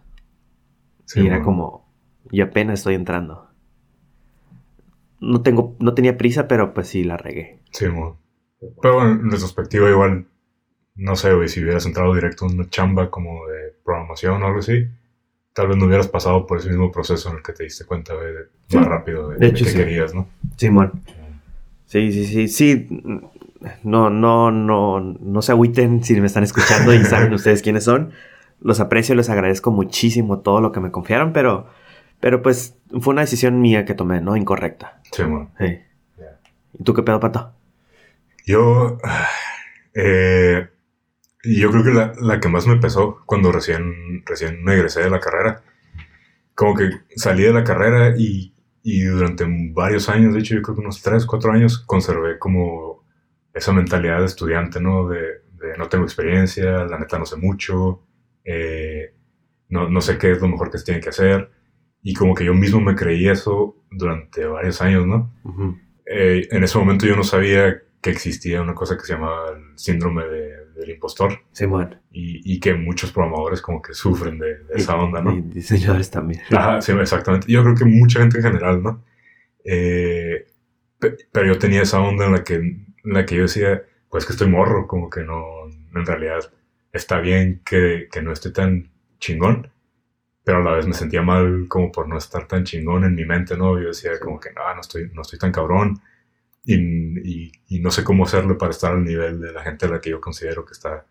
y 1.14 1.26
era 1.26 1.43
como, 1.43 1.87
yo 2.31 2.44
apenas 2.44 2.81
estoy 2.81 2.94
entrando. 2.94 3.49
No 5.20 5.43
tengo, 5.43 5.76
no 5.81 5.93
tenía 5.94 6.17
prisa, 6.17 6.49
pero 6.49 6.73
pues 6.73 6.88
sí 6.88 7.05
la 7.05 7.17
regué. 7.17 7.58
Simón. 7.73 8.14
Pero 8.81 8.94
bueno, 8.94 9.11
en 9.12 9.31
retrospectiva 9.31 9.91
igual, 9.91 10.26
no 10.94 11.17
sé, 11.17 11.35
güey, 11.35 11.49
si 11.49 11.62
hubieras 11.62 11.85
entrado 11.87 12.14
directo 12.14 12.47
en 12.47 12.55
una 12.55 12.69
chamba 12.69 13.11
como 13.11 13.47
de 13.49 13.75
programación 13.85 14.43
o 14.43 14.47
algo 14.47 14.61
así, 14.61 14.87
tal 15.53 15.69
vez 15.69 15.76
no 15.76 15.87
hubieras 15.87 16.08
pasado 16.08 16.46
por 16.46 16.58
ese 16.58 16.69
mismo 16.69 16.91
proceso 16.93 17.31
en 17.31 17.37
el 17.38 17.43
que 17.43 17.53
te 17.53 17.64
diste 17.64 17.85
cuenta, 17.85 18.14
güey, 18.14 18.32
de- 18.32 18.49
Sí. 18.69 18.76
más 18.76 18.87
rápido 18.87 19.29
de, 19.31 19.38
De 19.38 19.46
hecho, 19.49 19.64
qué 19.64 19.70
sí. 19.73 19.79
querías, 19.79 20.14
¿no? 20.14 20.26
Simón. 20.56 21.03
Sí, 21.87 22.12
sí, 22.12 22.25
sí, 22.25 22.49
sí. 22.49 22.87
No, 23.82 24.08
no, 24.11 24.50
no, 24.53 25.00
no 25.00 25.43
se 25.43 25.53
agüiten 25.53 26.05
si 26.05 26.19
me 26.20 26.26
están 26.29 26.44
escuchando 26.44 26.94
y 26.94 27.05
saben 27.05 27.32
ustedes 27.35 27.62
quiénes 27.62 27.85
son. 27.85 28.12
Los 28.61 28.81
aprecio, 28.81 29.15
les 29.15 29.31
agradezco 29.31 29.71
muchísimo 29.71 30.41
todo 30.41 30.61
lo 30.61 30.73
que 30.73 30.81
me 30.81 30.91
confiaron, 30.91 31.33
pero, 31.33 31.67
pero 32.21 32.43
pues 32.43 32.77
fue 33.01 33.12
una 33.12 33.23
decisión 33.23 33.61
mía 33.61 33.85
que 33.85 33.95
tomé, 33.95 34.21
¿no? 34.21 34.37
Incorrecta. 34.37 35.01
Simón. 35.12 35.51
Sí. 35.59 35.79
¿Y 36.79 36.85
tú 36.85 36.95
qué 36.95 37.03
pedo, 37.03 37.21
Pato? 37.21 37.53
Yo, 38.47 38.99
eh, 39.95 40.69
yo 41.45 41.71
creo 41.71 41.85
que 41.85 41.91
la, 41.91 42.12
la 42.21 42.41
que 42.41 42.49
más 42.49 42.67
me 42.67 42.77
pesó 42.77 43.23
cuando 43.27 43.53
recién, 43.53 44.23
recién 44.27 44.63
me 44.63 44.75
egresé 44.75 45.03
de 45.03 45.11
la 45.11 45.21
carrera, 45.21 45.63
como 46.55 46.75
que 46.75 46.91
salí 47.17 47.43
de 47.45 47.53
la 47.53 47.65
carrera 47.65 48.15
y, 48.17 48.55
y 48.83 49.03
durante 49.03 49.47
varios 49.73 50.09
años, 50.09 50.35
de 50.35 50.41
hecho 50.41 50.55
yo 50.55 50.63
creo 50.63 50.77
que 50.77 50.83
unos 50.83 51.03
3, 51.03 51.25
4 51.27 51.53
años, 51.53 51.79
conservé 51.79 52.39
como 52.39 53.05
esa 53.55 53.73
mentalidad 53.73 54.21
de 54.21 54.27
estudiante, 54.27 54.81
¿no? 54.81 55.09
De, 55.09 55.21
de 55.61 55.77
no 55.79 55.89
tengo 55.89 56.05
experiencia, 56.05 56.85
la 56.85 56.99
neta 56.99 57.19
no 57.19 57.27
sé 57.27 57.37
mucho, 57.37 58.03
eh, 58.45 59.15
no, 59.69 59.89
no 59.89 60.01
sé 60.01 60.19
qué 60.19 60.33
es 60.33 60.41
lo 60.41 60.49
mejor 60.49 60.71
que 60.71 60.79
se 60.79 60.85
tiene 60.85 61.01
que 61.01 61.11
hacer. 61.11 61.51
Y 62.03 62.15
como 62.15 62.35
que 62.35 62.45
yo 62.45 62.55
mismo 62.55 62.81
me 62.81 62.95
creí 62.97 63.29
eso 63.29 63.77
durante 63.91 64.45
varios 64.47 64.81
años, 64.83 65.07
¿no? 65.07 65.33
Ujú. 65.45 65.77
Eh, 66.07 66.49
en 66.51 66.65
ese 66.65 66.79
momento 66.79 67.07
yo 67.07 67.15
no 67.17 67.25
sabía 67.25 67.83
que 68.01 68.11
existía 68.11 68.63
una 68.63 68.75
cosa 68.75 68.97
que 68.97 69.05
se 69.05 69.13
llamaba 69.13 69.51
el 69.51 69.79
síndrome 69.79 70.25
de- 70.27 70.61
del 70.75 70.91
impostor 70.93 71.41
Simón. 71.53 72.01
y, 72.11 72.55
y 72.55 72.59
que 72.59 72.73
muchos 72.73 73.13
programadores 73.13 73.61
como 73.61 73.83
que 73.83 73.93
sufren 73.93 74.39
de, 74.39 74.65
de 74.65 74.75
esa 74.77 74.97
onda, 74.97 75.21
¿no? 75.21 75.37
Y 75.37 75.43
diseñadores 75.43 76.11
también. 76.11 76.41
Ajá, 76.51 76.81
sí, 76.81 76.93
exactamente. 76.93 77.53
Yo 77.53 77.63
creo 77.63 77.75
que 77.75 77.85
mucha 77.85 78.21
gente 78.21 78.39
en 78.39 78.45
general, 78.45 78.83
¿no? 78.83 79.05
Eh, 79.65 80.47
pe- 80.99 81.17
pero 81.31 81.47
yo 81.47 81.59
tenía 81.59 81.83
esa 81.83 82.01
onda 82.01 82.27
en 82.27 82.33
la 82.33 82.45
que, 82.45 82.55
en 82.55 82.87
la 83.05 83.27
que 83.27 83.37
yo 83.37 83.43
decía, 83.43 83.83
pues 84.09 84.25
que 84.25 84.33
estoy 84.33 84.49
morro, 84.49 84.87
como 84.87 85.11
que 85.11 85.23
no, 85.23 85.67
en 85.95 86.07
realidad 86.07 86.51
está 86.93 87.21
bien 87.21 87.63
que, 87.65 88.09
que 88.13 88.23
no 88.23 88.33
esté 88.33 88.51
tan 88.51 88.91
chingón, 89.19 89.71
pero 90.45 90.59
a 90.59 90.63
la 90.65 90.73
vez 90.75 90.87
me 90.87 90.95
sentía 90.95 91.23
mal 91.23 91.67
como 91.69 91.93
por 91.93 92.09
no 92.09 92.19
estar 92.19 92.47
tan 92.49 92.65
chingón 92.65 93.05
en 93.05 93.15
mi 93.15 93.25
mente, 93.27 93.57
¿no? 93.57 93.81
Yo 93.81 93.89
decía 93.89 94.19
como 94.21 94.41
que 94.41 94.53
no, 94.53 94.75
no 94.75 94.81
estoy, 94.81 95.11
no 95.15 95.23
estoy 95.23 95.39
tan 95.39 95.53
cabrón 95.53 96.01
y, 96.65 96.75
y, 96.77 97.53
y 97.69 97.81
no 97.81 97.91
sé 97.91 98.05
cómo 98.05 98.25
hacerlo 98.25 98.59
para 98.59 98.71
estar 98.73 98.93
al 98.93 99.05
nivel 99.05 99.41
de 99.41 99.53
la 99.53 99.63
gente 99.63 99.87
a 99.87 99.91
la 99.91 100.01
que 100.01 100.11
yo 100.11 100.21
considero 100.21 100.65
que 100.65 100.73
está, 100.73 101.07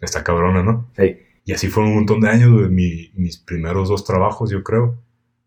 está 0.00 0.24
cabrona, 0.24 0.62
¿no? 0.62 0.90
Sí. 0.96 1.18
Y 1.44 1.52
así 1.52 1.68
fueron 1.68 1.92
un 1.92 1.98
montón 1.98 2.20
de 2.20 2.30
años. 2.30 2.70
Mi- 2.70 3.12
mis 3.14 3.38
primeros 3.38 3.88
dos 3.88 4.04
trabajos, 4.04 4.50
yo 4.50 4.62
creo, 4.64 4.98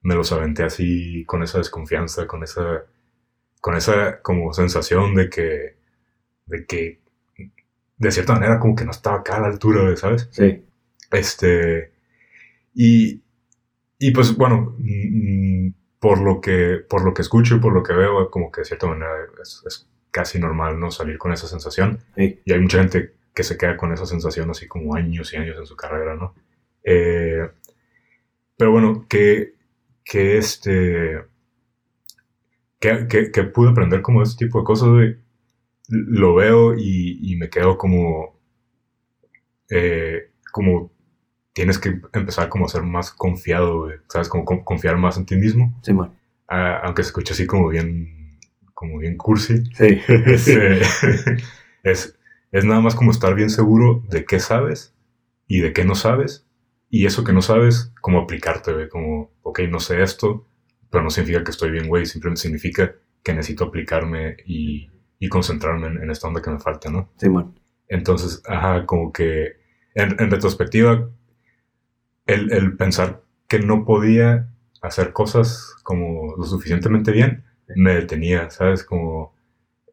me 0.04 0.16
los 0.16 0.32
aventé 0.34 0.64
así 0.64 1.26
con 1.26 1.44
esa 1.44 1.60
desconfianza, 1.60 2.28
con 2.28 2.44
esa, 2.44 2.86
con 3.62 3.76
esa 3.76 4.22
como 4.22 4.54
sensación 4.54 5.16
de 5.16 5.30
que, 5.30 5.78
de 6.48 6.66
que, 6.68 7.02
de 8.00 8.12
cierta 8.12 8.34
manera 8.34 8.60
como 8.60 8.76
que 8.76 8.86
no 8.86 8.92
estaba 8.92 9.18
acá 9.18 9.38
a 9.38 9.42
la 9.42 9.48
altura, 9.48 9.96
¿sabes? 9.98 10.30
Sí. 10.32 10.66
Este, 11.12 11.92
y, 12.74 13.22
y 14.00 14.12
pues 14.12 14.36
bueno, 14.38 14.76
mm, 14.80 15.70
por 16.00 16.22
lo 16.22 16.40
que, 16.40 16.78
por 16.90 17.04
lo 17.04 17.14
que 17.14 17.22
escucho 17.22 17.58
y 17.58 17.60
por 17.60 17.74
lo 17.74 17.84
que 17.84 17.94
veo, 17.94 18.32
como 18.32 18.52
que 18.52 18.62
de 18.62 18.66
cierta 18.66 18.88
manera 18.88 19.12
es, 19.42 19.64
es 19.68 19.90
casi 20.12 20.40
normal, 20.40 20.80
¿no? 20.80 20.92
Salir 20.92 21.18
con 21.18 21.34
esa 21.34 21.48
sensación. 21.48 22.00
Sí. 22.16 22.40
Y 22.46 22.54
hay 22.54 22.60
mucha 22.60 22.80
gente 22.80 23.14
que 23.34 23.44
se 23.44 23.58
queda 23.58 23.76
con 23.76 23.92
esa 23.92 24.06
sensación 24.06 24.50
así 24.50 24.68
como 24.68 24.96
años 24.96 25.34
y 25.34 25.38
años 25.38 25.58
en 25.58 25.66
su 25.66 25.76
carrera, 25.76 26.16
¿no? 26.16 26.34
Eh, 26.84 27.50
pero 28.58 28.72
bueno, 28.72 29.06
que, 29.10 29.56
que 30.06 30.38
este, 30.38 31.22
que, 32.80 33.08
que, 33.08 33.32
que 33.32 33.44
pude 33.44 33.72
aprender 33.72 34.02
como 34.02 34.24
este 34.24 34.46
tipo 34.46 34.60
de 34.60 34.66
cosas, 34.66 34.90
güey, 34.90 35.18
lo 35.90 36.36
veo 36.36 36.76
y, 36.78 37.20
y 37.22 37.36
me 37.38 37.50
quedo 37.50 37.78
como, 37.78 38.40
eh, 39.70 40.32
como 40.52 40.92
tienes 41.54 41.80
que 41.80 42.00
empezar 42.14 42.50
como 42.50 42.66
a 42.66 42.70
ser 42.70 42.84
más 42.84 43.12
confiado, 43.12 43.90
¿sabes? 44.08 44.30
Como 44.30 44.46
con- 44.46 44.64
confiar 44.64 44.98
más 44.98 45.18
en 45.18 45.26
ti 45.26 45.36
mismo, 45.36 45.80
Simón. 45.84 46.14
Ah, 46.48 46.80
aunque 46.84 47.04
se 47.04 47.08
escuche 47.10 47.34
así 47.34 47.46
como 47.46 47.68
bien, 47.70 48.40
como 48.74 48.98
bien 49.00 49.18
cursi, 49.18 49.64
Sí. 49.76 50.00
es, 50.08 50.48
eh, 50.48 50.82
es, 51.84 52.18
es 52.52 52.66
nada 52.66 52.82
más 52.82 52.96
como 52.96 53.12
estar 53.12 53.36
bien 53.36 53.50
seguro 53.50 54.04
de 54.10 54.26
qué 54.26 54.40
sabes 54.40 54.96
y 55.48 55.60
de 55.62 55.74
qué 55.74 55.86
no 55.86 55.96
sabes. 55.96 56.46
Y 56.90 57.06
eso 57.06 57.24
que 57.24 57.34
no 57.34 57.42
sabes, 57.44 57.94
como 58.02 58.20
aplicarte, 58.20 58.74
güey. 58.74 58.90
Como, 58.90 59.32
ok, 59.44 59.60
no 59.70 59.80
sé 59.80 60.02
esto, 60.02 60.48
pero 60.90 61.04
no 61.04 61.12
significa 61.12 61.44
que 61.44 61.52
estoy 61.52 61.70
bien, 61.72 61.88
güey. 61.88 62.08
Simplemente 62.08 62.42
significa 62.42 62.96
que 63.24 63.34
necesito 63.34 63.66
aplicarme 63.66 64.38
y, 64.48 64.90
y 65.20 65.30
concentrarme 65.30 65.88
en, 65.88 66.04
en 66.04 66.12
esta 66.12 66.28
onda 66.28 66.42
que 66.42 66.50
me 66.50 66.60
falta, 66.60 66.90
¿no? 66.90 67.10
Simón. 67.18 67.60
Entonces, 67.88 68.42
ajá, 68.48 68.86
como 68.86 69.12
que 69.12 69.58
en, 69.96 70.16
en 70.20 70.32
retrospectiva, 70.32 71.10
el, 72.26 72.52
el 72.54 72.78
pensar 72.78 73.24
que 73.48 73.60
no 73.60 73.86
podía 73.86 74.48
hacer 74.82 75.12
cosas 75.12 75.76
como 75.84 76.36
lo 76.38 76.44
suficientemente 76.46 77.12
bien 77.12 77.44
me 77.76 77.96
detenía, 77.96 78.50
¿sabes? 78.50 78.84
Como 78.84 79.36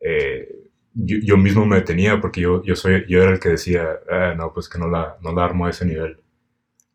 eh, 0.00 0.70
yo, 0.94 1.18
yo 1.22 1.36
mismo 1.36 1.66
me 1.66 1.76
detenía 1.76 2.20
porque 2.20 2.40
yo, 2.40 2.62
yo, 2.62 2.76
soy, 2.76 3.04
yo 3.08 3.22
era 3.22 3.32
el 3.32 3.40
que 3.40 3.50
decía, 3.50 3.86
ah, 4.10 4.34
no, 4.36 4.52
pues 4.52 4.68
que 4.68 4.78
no 4.78 4.88
la, 4.88 5.16
no 5.22 5.32
la 5.32 5.44
armo 5.44 5.66
a 5.66 5.70
ese 5.70 5.84
nivel. 5.84 6.20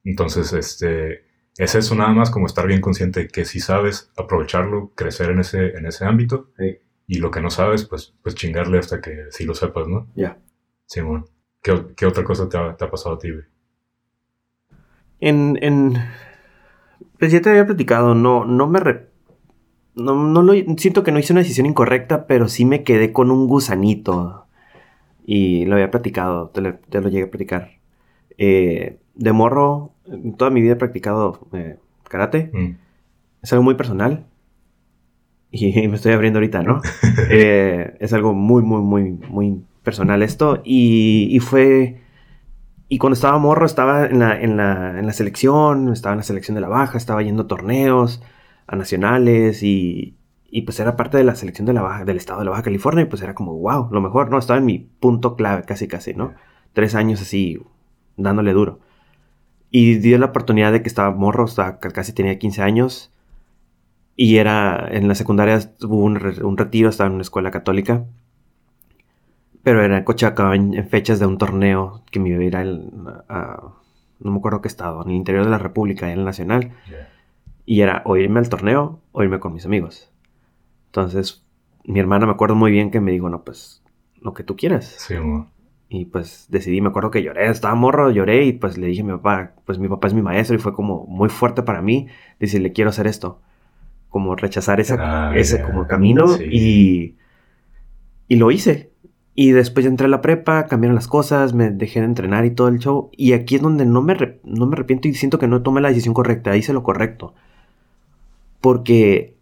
Entonces, 0.04 0.54
este, 0.54 1.26
es 1.58 1.76
eso 1.76 1.96
nada 1.96 2.12
más 2.14 2.32
como 2.32 2.48
estar 2.48 2.66
bien 2.68 2.82
consciente 2.82 3.22
de 3.22 3.28
que 3.28 3.46
si 3.46 3.60
sabes 3.60 4.12
aprovecharlo, 4.18 4.92
crecer 4.96 5.32
en 5.32 5.40
ese, 5.40 5.78
en 5.78 5.86
ese 5.86 6.06
ámbito 6.06 6.52
Sí. 6.58 6.78
Y 7.08 7.20
lo 7.20 7.32
que 7.32 7.42
no 7.42 7.50
sabes, 7.50 7.86
pues, 7.86 8.14
pues 8.22 8.36
chingarle 8.36 8.80
hasta 8.80 9.02
que 9.02 9.26
sí 9.32 9.46
lo 9.46 9.54
sepas, 9.54 9.88
¿no? 9.88 10.08
Ya. 10.16 10.38
Simón. 10.86 11.26
¿Qué, 11.62 12.06
otra 12.06 12.24
cosa 12.24 12.50
te 12.50 12.58
ha, 12.58 12.76
te 12.76 12.86
ha 12.86 12.90
pasado 12.90 13.16
a 13.16 13.20
ti, 13.20 13.30
güey? 13.32 13.44
En, 15.20 15.58
en... 15.62 15.94
Pues 17.20 17.32
ya 17.32 17.42
te 17.42 17.50
había 17.50 17.66
platicado, 17.66 18.16
no, 18.16 18.46
no 18.46 18.68
me... 18.68 18.80
re- 18.80 19.10
No, 19.96 20.16
no 20.16 20.42
lo... 20.42 20.54
Siento 20.78 21.04
que 21.04 21.12
no 21.12 21.20
hice 21.20 21.34
una 21.34 21.42
decisión 21.42 21.68
incorrecta, 21.68 22.26
pero 22.26 22.48
sí 22.48 22.66
me 22.66 22.84
quedé 22.84 23.12
con 23.14 23.30
un 23.30 23.48
gusanito. 23.48 24.46
Y 25.26 25.66
lo 25.66 25.76
había 25.76 25.92
platicado, 25.92 26.50
te 26.50 26.62
lo 26.62 27.10
llegué 27.10 27.24
a 27.26 27.30
platicar. 27.30 27.72
Eh, 28.38 28.98
de 29.14 29.32
morro, 29.32 29.94
toda 30.38 30.50
mi 30.50 30.62
vida 30.62 30.74
he 30.74 30.78
practicado 30.78 31.48
eh, 31.54 31.78
karate. 32.10 32.50
Mm. 32.52 32.78
Es 33.44 33.54
algo 33.54 33.64
muy 33.64 33.76
personal. 33.76 34.26
Y 35.54 35.88
me 35.88 35.96
estoy 35.96 36.14
abriendo 36.14 36.40
ahorita, 36.40 36.64
¿no? 36.64 36.82
Eh, 37.30 37.98
es 38.00 38.14
algo 38.14 38.34
muy, 38.34 38.64
muy, 38.64 38.82
muy, 38.82 39.12
muy 39.30 39.62
personal 39.84 40.24
esto. 40.24 40.62
Y, 40.64 41.28
y 41.32 41.40
fue... 41.40 42.02
Y 42.88 42.98
cuando 42.98 43.14
estaba 43.14 43.38
morro, 43.38 43.66
estaba 43.66 44.06
en 44.06 44.20
la, 44.20 44.42
en, 44.42 44.58
la, 44.58 45.00
en 45.00 45.06
la 45.06 45.14
selección, 45.14 45.94
estaba 45.94 46.14
en 46.14 46.18
la 46.18 46.24
selección 46.24 46.56
de 46.56 46.62
la 46.62 46.68
baja, 46.68 46.98
estaba 46.98 47.22
yendo 47.22 47.44
a 47.44 47.48
torneos, 47.48 48.22
a 48.68 48.76
nacionales 48.76 49.64
y, 49.64 50.18
y 50.52 50.64
pues 50.64 50.80
era 50.82 50.98
parte 50.98 51.18
de 51.18 51.24
la 51.24 51.36
selección 51.36 51.66
de 51.66 51.72
la 51.72 51.82
baja, 51.82 52.04
del 52.04 52.18
estado 52.18 52.40
de 52.40 52.46
la 52.46 52.52
Baja 52.52 52.64
California 52.64 53.04
y 53.04 53.06
pues 53.06 53.22
era 53.22 53.34
como, 53.34 53.58
wow, 53.58 53.88
lo 53.90 54.02
mejor, 54.02 54.30
¿no? 54.30 54.38
Estaba 54.38 54.60
en 54.60 54.66
mi 54.66 54.80
punto 54.80 55.38
clave, 55.38 55.64
casi, 55.64 55.88
casi, 55.88 56.14
¿no? 56.14 56.34
Tres 56.74 56.94
años 56.94 57.22
así, 57.22 57.62
dándole 58.18 58.52
duro. 58.52 58.82
Y 59.70 59.96
dio 59.96 60.18
la 60.18 60.28
oportunidad 60.28 60.74
de 60.74 60.82
que 60.82 60.90
estaba 60.90 61.16
morro, 61.16 61.46
estaba, 61.46 61.80
casi 61.80 62.12
tenía 62.12 62.38
15 62.38 62.62
años. 62.62 63.14
Y 64.16 64.38
era, 64.38 64.88
en 64.92 65.08
la 65.08 65.16
secundaria 65.16 65.60
hubo 65.84 65.98
un, 65.98 66.16
re- 66.16 66.44
un 66.44 66.58
retiro, 66.58 66.90
estaba 66.90 67.08
en 67.08 67.14
una 67.14 67.22
escuela 67.24 67.52
católica. 67.52 68.06
Pero 69.64 69.84
era 69.84 69.98
en 69.98 70.04
Cochaca, 70.04 70.56
en, 70.56 70.74
en 70.74 70.88
fechas 70.90 71.20
de 71.20 71.26
un 71.28 71.38
torneo 71.38 72.02
que 72.12 72.20
me 72.20 72.30
iba 72.30 72.40
a 72.40 72.44
ir 72.44 72.56
al- 72.56 73.24
a, 73.30 73.62
no 74.20 74.32
me 74.32 74.38
acuerdo 74.38 74.62
qué 74.62 74.68
estado, 74.68 75.04
en 75.04 75.10
el 75.10 75.16
interior 75.16 75.44
de 75.46 75.52
la 75.52 75.58
República, 75.60 76.12
en 76.12 76.20
el 76.20 76.26
Nacional. 76.26 76.72
Yeah. 76.90 77.10
Y 77.66 77.82
era 77.82 78.02
o 78.06 78.18
irme 78.18 78.40
al 78.40 78.50
torneo 78.50 79.00
o 79.12 79.24
irme 79.24 79.40
con 79.40 79.54
mis 79.54 79.66
amigos. 79.66 80.12
Entonces, 80.88 81.44
mi 81.86 82.00
hermana 82.00 82.26
me 82.26 82.32
acuerdo 82.34 82.56
muy 82.56 82.72
bien 82.72 82.92
que 82.92 83.00
me 83.00 83.12
dijo, 83.12 83.30
no, 83.30 83.44
pues, 83.44 83.82
lo 84.20 84.34
que 84.34 84.44
tú 84.44 84.56
quieras. 84.56 84.86
Sí, 84.98 85.16
mo. 85.16 85.48
Y 85.90 86.06
pues 86.06 86.48
decidí, 86.50 86.80
me 86.82 86.88
acuerdo 86.90 87.12
que 87.12 87.22
lloré, 87.22 87.50
estaba 87.50 87.76
morro, 87.76 88.12
lloré 88.12 88.46
y 88.46 88.54
pues 88.54 88.78
le 88.78 88.88
dije 88.88 89.02
a 89.02 89.06
mi 89.06 89.12
papá, 89.12 89.52
pues 89.66 89.78
mi 89.78 89.90
papá 89.90 90.08
es 90.08 90.14
mi 90.14 90.22
maestro 90.22 90.56
y 90.56 90.60
fue 90.60 90.74
como 90.74 91.06
muy 91.06 91.28
fuerte 91.28 91.64
para 91.64 91.82
mí 91.82 92.08
decirle, 92.40 92.72
quiero 92.72 92.90
hacer 92.92 93.08
esto. 93.08 93.42
Como 94.12 94.36
rechazar 94.36 94.80
esa, 94.80 94.98
Ah, 95.00 95.34
ese 95.36 95.64
como 95.64 95.88
camino 95.88 96.28
Sí. 96.28 96.44
y, 96.52 97.16
y 98.28 98.36
lo 98.36 98.52
hice. 98.52 98.92
Y 99.34 99.52
después 99.52 99.86
ya 99.86 99.90
entré 99.90 100.06
a 100.06 100.10
la 100.10 100.22
prepa, 100.22 100.68
cambiaron 100.68 100.94
las 100.96 101.08
cosas, 101.08 101.54
me 101.54 101.72
dejé 101.72 102.02
de 102.02 102.06
entrenar 102.06 102.46
y 102.46 102.52
todo 102.52 102.68
el 102.68 102.78
show. 102.80 103.10
Y 103.16 103.32
aquí 103.34 103.56
es 103.56 103.62
donde 103.64 103.86
no 103.86 104.02
me, 104.04 104.40
no 104.44 104.66
me 104.68 104.74
arrepiento 104.76 105.08
y 105.08 105.14
siento 105.16 105.40
que 105.40 105.48
no 105.48 105.64
tomé 105.64 105.82
la 105.82 105.88
decisión 105.90 106.14
correcta, 106.14 106.56
hice 106.58 106.74
lo 106.74 106.84
correcto. 106.84 107.34
Porque... 108.60 109.36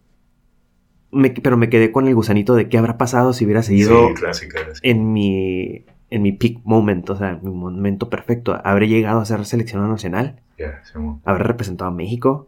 Me, 1.12 1.32
pero 1.32 1.58
me 1.58 1.70
quedé 1.70 1.92
con 1.92 2.08
el 2.08 2.14
gusanito 2.14 2.54
de 2.54 2.70
qué 2.70 2.78
habrá 2.78 3.00
pasado 3.00 3.34
si 3.34 3.44
hubiera 3.44 3.64
seguido 3.64 4.10
Sí, 4.10 4.14
clásica. 4.14 4.60
es- 4.72 4.80
en 4.84 5.12
mi, 5.12 5.84
en 6.12 6.22
mi 6.22 6.32
peak 6.34 6.60
moment, 6.66 7.10
o 7.10 7.16
sea, 7.16 7.32
en 7.32 7.40
mi 7.42 7.50
momento 7.50 8.12
perfecto. 8.12 8.62
Habré 8.64 8.88
llegado 8.88 9.20
a 9.20 9.26
ser 9.26 9.44
seleccionado 9.46 9.90
nacional, 9.90 10.40
Yeah, 10.60 10.82
sí, 10.84 11.00
habré 11.26 11.44
representado 11.46 11.90
a 11.90 11.94
México. 11.94 12.48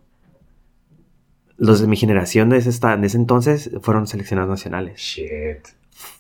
Los 1.64 1.80
de 1.80 1.86
mi 1.88 1.96
generación 1.96 2.50
de 2.50 2.58
ese, 2.58 2.70
esta- 2.72 2.98
de 2.98 3.06
ese 3.06 3.18
entonces 3.18 3.70
fueron 3.82 4.08
seleccionados 4.08 4.50
nacionales, 4.50 5.00
Shit. 5.00 5.68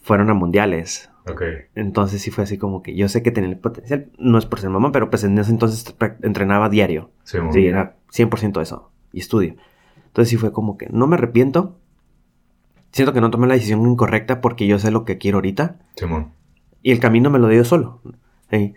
fueron 0.04 0.30
a 0.30 0.36
mundiales. 0.36 1.10
Ok. 1.28 1.42
Entonces 1.74 2.22
sí 2.22 2.30
fue 2.30 2.44
así 2.44 2.60
como 2.60 2.84
que 2.84 2.96
yo 2.96 3.10
sé 3.10 3.24
que 3.24 3.32
tenía 3.32 3.50
el 3.50 3.58
potencial, 3.58 4.12
no 4.20 4.38
es 4.38 4.46
por 4.46 4.60
ser 4.60 4.70
mamá, 4.70 4.92
pero 4.92 5.10
pues 5.10 5.24
en 5.24 5.36
ese 5.40 5.50
entonces 5.50 5.96
entrenaba 6.22 6.70
diario. 6.70 7.10
Sí, 7.24 7.40
mo. 7.40 7.52
Sí, 7.52 7.66
era 7.66 7.96
100% 8.12 8.62
eso, 8.62 8.92
y 9.14 9.20
estudio. 9.20 9.56
Entonces 10.06 10.30
sí 10.30 10.38
fue 10.38 10.52
como 10.52 10.78
que 10.78 10.88
no 10.92 11.08
me 11.08 11.16
arrepiento. 11.16 11.76
Siento 12.92 13.12
que 13.14 13.22
no 13.22 13.32
tomé 13.32 13.48
la 13.48 13.54
decisión 13.56 13.82
incorrecta 13.88 14.42
porque 14.42 14.68
yo 14.68 14.78
sé 14.78 14.92
lo 14.92 15.06
que 15.06 15.18
quiero 15.18 15.38
ahorita. 15.38 15.78
Sí, 15.96 16.06
mo. 16.06 16.32
Y 16.84 16.92
el 16.92 17.00
camino 17.00 17.32
me 17.32 17.40
lo 17.40 17.48
dio 17.48 17.64
solo. 17.66 18.02
¿sí? 18.52 18.74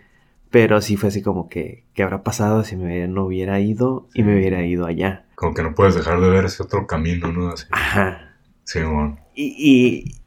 Pero 0.49 0.81
sí 0.81 0.95
fue 0.97 1.09
así 1.09 1.21
como 1.21 1.47
que, 1.49 1.83
¿qué 1.93 2.01
habrá 2.03 2.23
pasado 2.23 2.63
si 2.63 2.75
me 2.75 3.07
no 3.07 3.25
hubiera 3.25 3.59
ido 3.59 4.07
y 4.15 4.23
me 4.23 4.35
hubiera 4.35 4.65
ido 4.65 4.85
allá? 4.85 5.24
Como 5.35 5.53
que 5.53 5.63
no 5.63 5.75
puedes 5.75 5.95
dejar 5.95 6.19
de 6.21 6.29
ver 6.29 6.45
ese 6.45 6.63
otro 6.63 6.87
camino, 6.87 7.31
¿no? 7.31 7.49
Así. 7.49 7.65
Ajá. 7.71 8.33
Sí, 8.63 8.79
mo. 8.79 9.17
Y, 9.35 10.15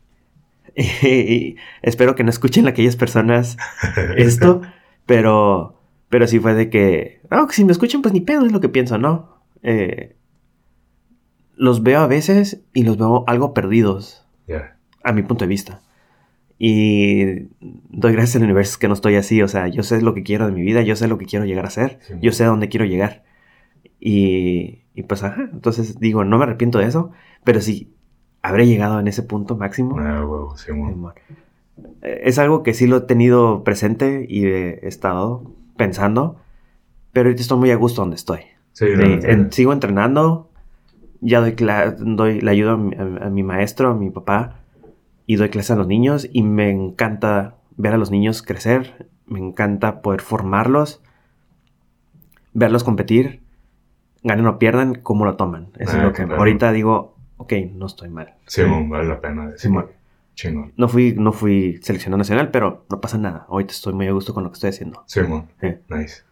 y- 0.77 1.15
y 1.17 1.57
espero 1.83 2.15
que 2.15 2.23
no 2.25 2.31
escuchen 2.31 2.69
aquellas 2.69 2.95
personas 2.97 3.57
esto, 4.17 4.63
pero, 5.07 5.81
pero 6.09 6.27
sí 6.27 6.39
fue 6.39 6.55
de 6.55 6.71
que, 6.71 7.21
no, 7.31 7.47
que 7.49 7.55
si 7.55 7.65
me 7.65 7.73
escuchan, 7.73 8.03
pues 8.03 8.13
ni 8.15 8.21
pedo 8.21 8.47
es 8.47 8.53
lo 8.53 8.61
que 8.61 8.69
pienso, 8.69 8.97
¿no? 8.99 9.43
Eh, 9.63 10.15
los 11.57 11.83
veo 11.83 12.01
a 12.01 12.07
veces 12.07 12.63
y 12.73 12.85
los 12.85 12.97
veo 12.99 13.25
algo 13.27 13.53
perdidos. 13.55 14.25
Yeah. 14.47 14.77
a 15.05 15.13
mi 15.13 15.23
punto 15.23 15.45
de 15.45 15.49
vista. 15.49 15.83
Y 16.59 17.49
doy 17.61 18.13
gracias 18.13 18.37
al 18.37 18.45
universo 18.45 18.79
que 18.79 18.89
no 18.89 18.95
estoy 18.95 19.17
así. 19.17 19.43
O 19.43 19.49
sea, 19.49 19.69
yo 19.69 19.83
sé 19.83 20.01
lo 20.03 20.15
que 20.15 20.23
quiero 20.23 20.47
de 20.47 20.53
mi 20.53 20.63
vida, 20.63 20.81
yo 20.83 20.97
sé 20.97 21.07
lo 21.09 21.19
que 21.19 21.27
quiero 21.27 21.45
llegar 21.45 21.67
a 21.67 21.71
ser, 21.71 21.99
Sí. 22.03 22.15
yo 22.23 22.33
sé 22.33 22.45
a 22.45 22.49
dónde 22.49 22.69
quiero 22.69 22.87
llegar. 22.87 23.25
Y, 24.01 24.85
y 24.99 25.03
pues, 25.05 25.23
ajá. 25.23 25.49
Entonces 25.53 26.01
digo, 26.01 26.25
no 26.25 26.39
me 26.39 26.45
arrepiento 26.45 26.79
de 26.79 26.87
eso, 26.87 27.13
pero 27.45 27.61
sí, 27.61 27.95
habré 28.43 28.67
llegado 28.67 28.99
en 28.99 29.07
ese 29.07 29.23
punto 29.23 29.57
máximo. 29.57 29.97
Ah, 29.99 30.25
huevo, 30.27 30.57
sí. 30.57 30.73
Eh, 32.03 32.21
Es 32.25 32.39
algo 32.41 32.63
que 32.65 32.75
sí 32.75 32.87
lo 32.89 32.97
he 32.97 33.01
tenido 33.03 33.63
presente 33.63 34.27
y 34.29 34.47
he 34.47 34.87
estado 34.89 35.45
pensando, 35.77 36.41
pero 37.13 37.29
ahorita 37.29 37.43
estoy 37.43 37.59
muy 37.59 37.71
a 37.71 37.77
gusto 37.77 38.03
donde 38.03 38.17
estoy. 38.17 38.41
Sí, 38.73 38.87
Sí, 38.89 38.93
en- 39.25 39.53
sigo 39.53 39.73
entrenando, 39.73 40.51
ya 41.21 41.41
doy, 41.41 41.55
doy 41.99 42.41
la 42.41 42.51
ayuda 42.51 42.73
a 42.73 42.77
mi, 42.77 42.97
a- 42.97 43.27
a 43.27 43.31
mi 43.31 43.43
maestro, 43.45 43.91
a 43.91 43.95
mi 43.95 44.11
papá, 44.11 44.61
y 45.27 45.37
doy 45.37 45.49
clases 45.51 45.71
a 45.73 45.77
los 45.77 45.87
niños, 45.87 46.29
y 46.33 46.43
me 46.43 46.71
encanta 46.71 47.55
ver 47.77 47.93
a 47.95 47.99
los 47.99 48.11
niños 48.11 48.43
crecer, 48.43 49.09
me 49.27 49.39
encanta 49.39 50.01
poder 50.03 50.23
formarlos, 50.23 51.01
verlos 52.53 52.83
competir, 52.85 53.43
ganen 54.23 54.47
o 54.47 54.59
pierdan, 54.59 54.95
cómo 54.97 55.25
lo 55.25 55.37
toman. 55.37 55.69
Eso 55.79 55.93
Ah, 55.93 55.99
es 55.99 56.03
lo 56.05 56.13
que 56.13 56.25
claro. 56.25 56.39
ahorita 56.39 56.73
digo, 56.73 57.17
ok, 57.37 57.53
no 57.73 57.87
estoy 57.87 58.09
mal. 58.11 58.35
Sí, 58.47 58.63
vale 58.89 59.09
la 59.09 59.21
pena. 59.21 59.53
Sí, 59.57 59.69
mo. 59.69 59.89
Chingón. 60.35 60.73
No 60.77 60.89
fui, 60.89 61.15
no 61.19 61.33
fui 61.33 61.81
seleccionado 61.83 62.19
nacional, 62.19 62.51
pero 62.53 62.87
no 62.91 63.01
pasa 63.01 63.19
nada. 63.19 63.47
Ahorita 63.49 63.73
estoy 63.73 63.93
muy 63.93 64.07
a 64.07 64.13
gusto 64.13 64.33
con 64.35 64.45
lo 64.45 64.51
que 64.51 64.55
estoy 64.55 64.71
haciendo. 64.71 65.03
Sí, 65.07 65.21
mo. 65.23 65.49
Sí. 65.61 65.69
Nice. 65.89 66.23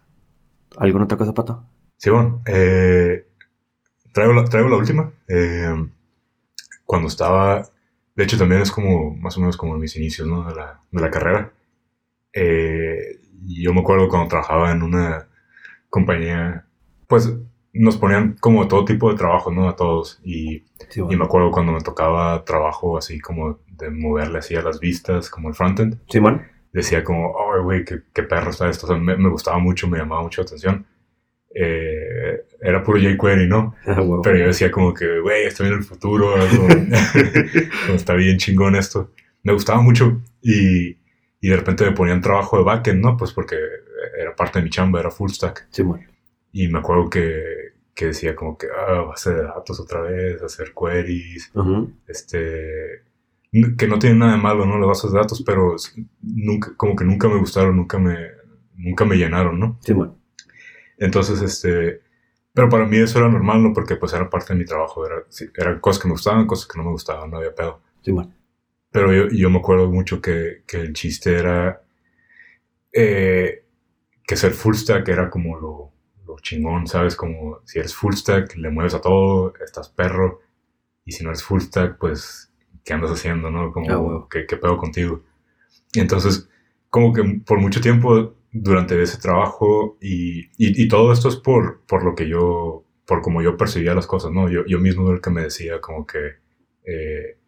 ¿Alguna 0.78 1.05
otra 1.05 1.16
cosa, 1.19 1.35
Pato? 1.35 1.64
Sí, 1.97 2.11
bueno, 2.11 2.40
eh, 2.47 3.26
traigo, 4.12 4.33
la, 4.33 4.45
traigo 4.45 4.69
la 4.69 4.76
última. 4.76 5.11
Eh, 5.26 5.75
cuando 6.85 7.09
estaba, 7.09 7.66
de 8.14 8.23
hecho 8.25 8.38
también 8.38 8.61
es 8.61 8.71
como 8.71 9.16
más 9.16 9.37
o 9.38 9.40
menos 9.40 9.57
como 9.57 9.76
mis 9.76 9.97
inicios 9.97 10.28
¿no? 10.28 10.45
de, 10.49 10.55
la, 10.55 10.81
de 10.93 11.00
la 11.00 11.11
carrera. 11.11 11.52
Eh, 12.33 13.21
yo 13.45 13.73
me 13.75 13.81
acuerdo 13.81 14.09
cuando 14.09 14.28
trabajaba 14.28 14.71
en 14.71 14.83
una 14.83 15.26
compañía, 15.90 16.64
pues 17.09 17.33
nos 17.78 17.97
ponían 17.97 18.37
como 18.40 18.68
todo 18.68 18.85
tipo 18.85 19.11
de 19.11 19.16
trabajo, 19.16 19.50
¿no? 19.50 19.68
A 19.68 19.76
todos. 19.76 20.21
Y, 20.25 20.64
Sí, 20.88 21.00
y 21.00 21.16
me 21.16 21.25
acuerdo 21.25 21.50
cuando 21.50 21.73
me 21.73 21.80
tocaba 21.80 22.45
trabajo 22.45 22.97
así 22.97 23.18
como 23.18 23.59
de 23.68 23.90
moverle 23.90 24.38
así 24.38 24.54
a 24.54 24.62
las 24.62 24.78
vistas, 24.78 25.28
como 25.28 25.49
el 25.49 25.54
frontend 25.54 25.99
Simón. 26.09 26.42
decía 26.73 27.02
como, 27.02 27.33
oh, 27.33 27.62
güey, 27.62 27.85
qué, 27.85 28.02
qué 28.14 28.23
perro 28.23 28.50
está 28.50 28.68
esto. 28.68 28.87
O 28.87 28.88
sea, 28.88 28.99
me, 28.99 29.16
me 29.16 29.28
gustaba 29.28 29.59
mucho, 29.59 29.88
me 29.88 29.99
llamaba 29.99 30.23
mucho 30.23 30.42
la 30.42 30.47
atención. 30.47 30.87
Eh, 31.54 32.45
era 32.61 32.83
puro 32.83 32.99
jQuery, 32.99 33.49
¿no? 33.49 33.75
Ah, 33.87 34.00
huevo. 34.00 34.23
Pero 34.23 34.38
yo 34.38 34.47
decía 34.47 34.71
como 34.71 34.92
que, 34.95 35.21
güey, 35.21 35.47
estoy 35.47 35.68
en 35.68 35.75
el 35.75 35.83
futuro, 35.85 36.35
algo, 36.35 36.68
está 37.95 38.14
bien 38.14 38.37
chingón 38.37 38.76
esto. 38.76 39.11
Me 39.42 39.52
gustaba 39.52 39.80
mucho 39.80 40.21
y, 40.42 40.99
y 41.40 41.49
de 41.49 41.56
repente 41.56 41.85
me 41.85 41.92
ponían 41.92 42.21
trabajo 42.21 42.59
de 42.59 42.64
backend, 42.64 43.02
¿no? 43.02 43.16
Pues 43.16 43.33
porque 43.33 43.56
era 44.18 44.35
parte 44.35 44.59
de 44.59 44.64
mi 44.64 44.71
chamba, 44.71 45.00
era 45.00 45.11
full 45.11 45.30
stack. 45.30 45.66
Simón. 45.71 46.00
Y 46.59 46.69
me 46.69 46.79
acuerdo 46.79 47.11
que, 47.11 47.75
que 47.95 48.07
decía 48.07 48.35
como 48.35 48.57
que, 48.57 48.67
ah, 48.75 49.03
base 49.03 49.31
de 49.31 49.43
datos 49.43 49.79
otra 49.79 50.01
vez, 50.01 50.43
hacer 50.43 50.73
queries, 50.73 51.53
este 52.09 53.03
que 53.77 53.87
no 53.87 53.99
tiene 53.99 54.17
nada 54.17 54.33
de 54.33 54.39
malo, 54.39 54.65
¿no? 54.65 54.79
Las 54.79 54.89
bases 54.89 55.13
de 55.13 55.19
datos, 55.19 55.43
pero 55.45 55.77
nunca, 56.23 56.75
como 56.75 56.97
que 56.97 57.05
nunca 57.05 57.29
me 57.29 57.39
gustaron, 57.39 57.77
nunca 57.77 57.99
me, 57.99 58.17
nunca 58.75 59.05
me 59.05 59.17
llenaron, 59.17 59.61
¿no? 59.61 59.79
Simón. 59.83 60.17
Entonces, 60.97 61.43
este, 61.43 62.01
pero 62.55 62.71
para 62.71 62.87
mí 62.87 62.97
eso 62.97 63.19
era 63.19 63.29
normal, 63.29 63.63
¿no? 63.63 63.75
Porque 63.75 63.97
pues 63.97 64.15
era 64.15 64.31
parte 64.31 64.55
de 64.55 64.59
mi 64.59 64.65
trabajo, 64.65 65.07
era, 65.07 65.17
sí, 65.29 65.51
eran 65.59 65.79
cosas 65.81 66.01
que 66.01 66.09
me 66.09 66.13
gustaban, 66.13 66.47
cosas 66.47 66.67
que 66.67 66.79
no 66.79 66.85
me 66.85 66.93
gustaban, 66.93 67.31
no 67.31 67.37
había 67.37 67.55
pedo. 67.55 67.83
Simón. 68.01 68.35
Pero 68.91 69.13
yo, 69.13 69.29
yo 69.29 69.51
me 69.51 69.59
acuerdo 69.59 69.91
mucho 69.91 70.23
que, 70.23 70.63
que 70.67 70.79
el 70.81 70.95
chiste 70.95 71.37
era 71.37 71.83
eh, 72.95 73.67
que 74.27 74.37
ser 74.37 74.53
full 74.53 74.75
stack 74.75 75.07
era 75.09 75.29
como 75.29 75.61
lo, 75.61 75.96
lo 76.37 76.43
chingón, 76.43 76.87
¿sabes? 76.87 77.16
Como 77.16 77.61
si 77.64 77.78
eres 77.78 77.95
full 77.95 78.14
stack, 78.14 78.57
le 78.57 78.71
mueves 78.71 78.95
a 78.95 79.00
todo, 79.00 79.55
estás 79.64 79.88
perro. 79.90 80.40
Y 81.05 81.12
si 81.12 81.25
no 81.25 81.31
eres 81.31 81.43
full 81.45 81.61
stack, 81.61 81.99
pues, 81.99 82.52
¿qué 82.85 82.95
andas 82.95 83.11
haciendo, 83.12 83.50
no? 83.50 83.73
Como, 83.73 83.90
Ah, 83.90 83.99
huevo. 83.99 84.28
¿qué, 84.28 84.47
¿qué 84.47 84.57
pedo 84.57 84.76
contigo? 84.76 85.23
Y 85.95 86.00
entonces, 86.00 86.49
como 86.90 87.12
que 87.12 87.23
por 87.47 87.61
mucho 87.61 87.81
tiempo 87.81 88.35
durante 88.52 89.00
ese 89.02 89.19
trabajo, 89.19 89.99
y, 90.00 90.47
y, 90.59 90.83
y 90.85 90.88
todo 90.88 91.12
esto 91.12 91.28
es 91.28 91.37
por, 91.37 91.83
por 91.87 92.05
lo 92.05 92.14
que 92.14 92.28
yo, 92.28 92.85
por 93.07 93.23
como 93.23 93.43
yo 93.43 93.57
percibía 93.57 93.95
las 93.95 94.07
cosas, 94.07 94.33
¿no? 94.33 94.49
Yo, 94.49 94.64
yo 94.66 94.78
mismo 94.81 95.07
era 95.07 95.16
el 95.16 95.21
que 95.23 95.31
me 95.31 95.43
decía 95.43 95.81
como 95.81 96.07
que, 96.07 96.37
eh, 96.85 97.38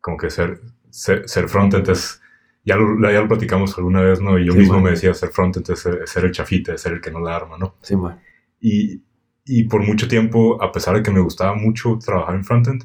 como 0.00 0.16
que 0.16 0.30
ser, 0.30 0.60
ser, 0.90 1.28
ser 1.28 1.48
frontend 1.48 1.88
es 1.90 2.20
ya 2.64 2.76
lo, 2.76 3.00
ya 3.10 3.20
lo 3.22 3.28
platicamos 3.28 3.76
alguna 3.78 4.02
vez, 4.02 4.20
¿no? 4.20 4.38
Y 4.38 4.46
yo 4.46 4.52
Sí, 4.52 4.58
mismo 4.58 4.74
man. 4.74 4.84
me 4.84 4.90
decía 4.90 5.14
ser 5.14 5.30
front, 5.30 5.56
entonces 5.56 5.82
ser, 5.82 6.08
ser 6.08 6.24
el 6.26 6.32
chafita, 6.32 6.76
ser 6.78 6.92
el 6.94 7.00
que 7.00 7.10
no 7.10 7.20
la 7.20 7.36
arma, 7.36 7.56
¿no? 7.58 7.76
Sí, 7.82 7.96
man. 7.96 8.20
Y, 8.60 9.02
y 9.44 9.64
por 9.64 9.82
mucho 9.82 10.08
tiempo, 10.08 10.62
a 10.62 10.72
pesar 10.72 10.96
de 10.96 11.02
que 11.02 11.10
me 11.10 11.20
gustaba 11.20 11.54
mucho 11.54 11.98
trabajar 11.98 12.34
en 12.34 12.44
frontend, 12.44 12.84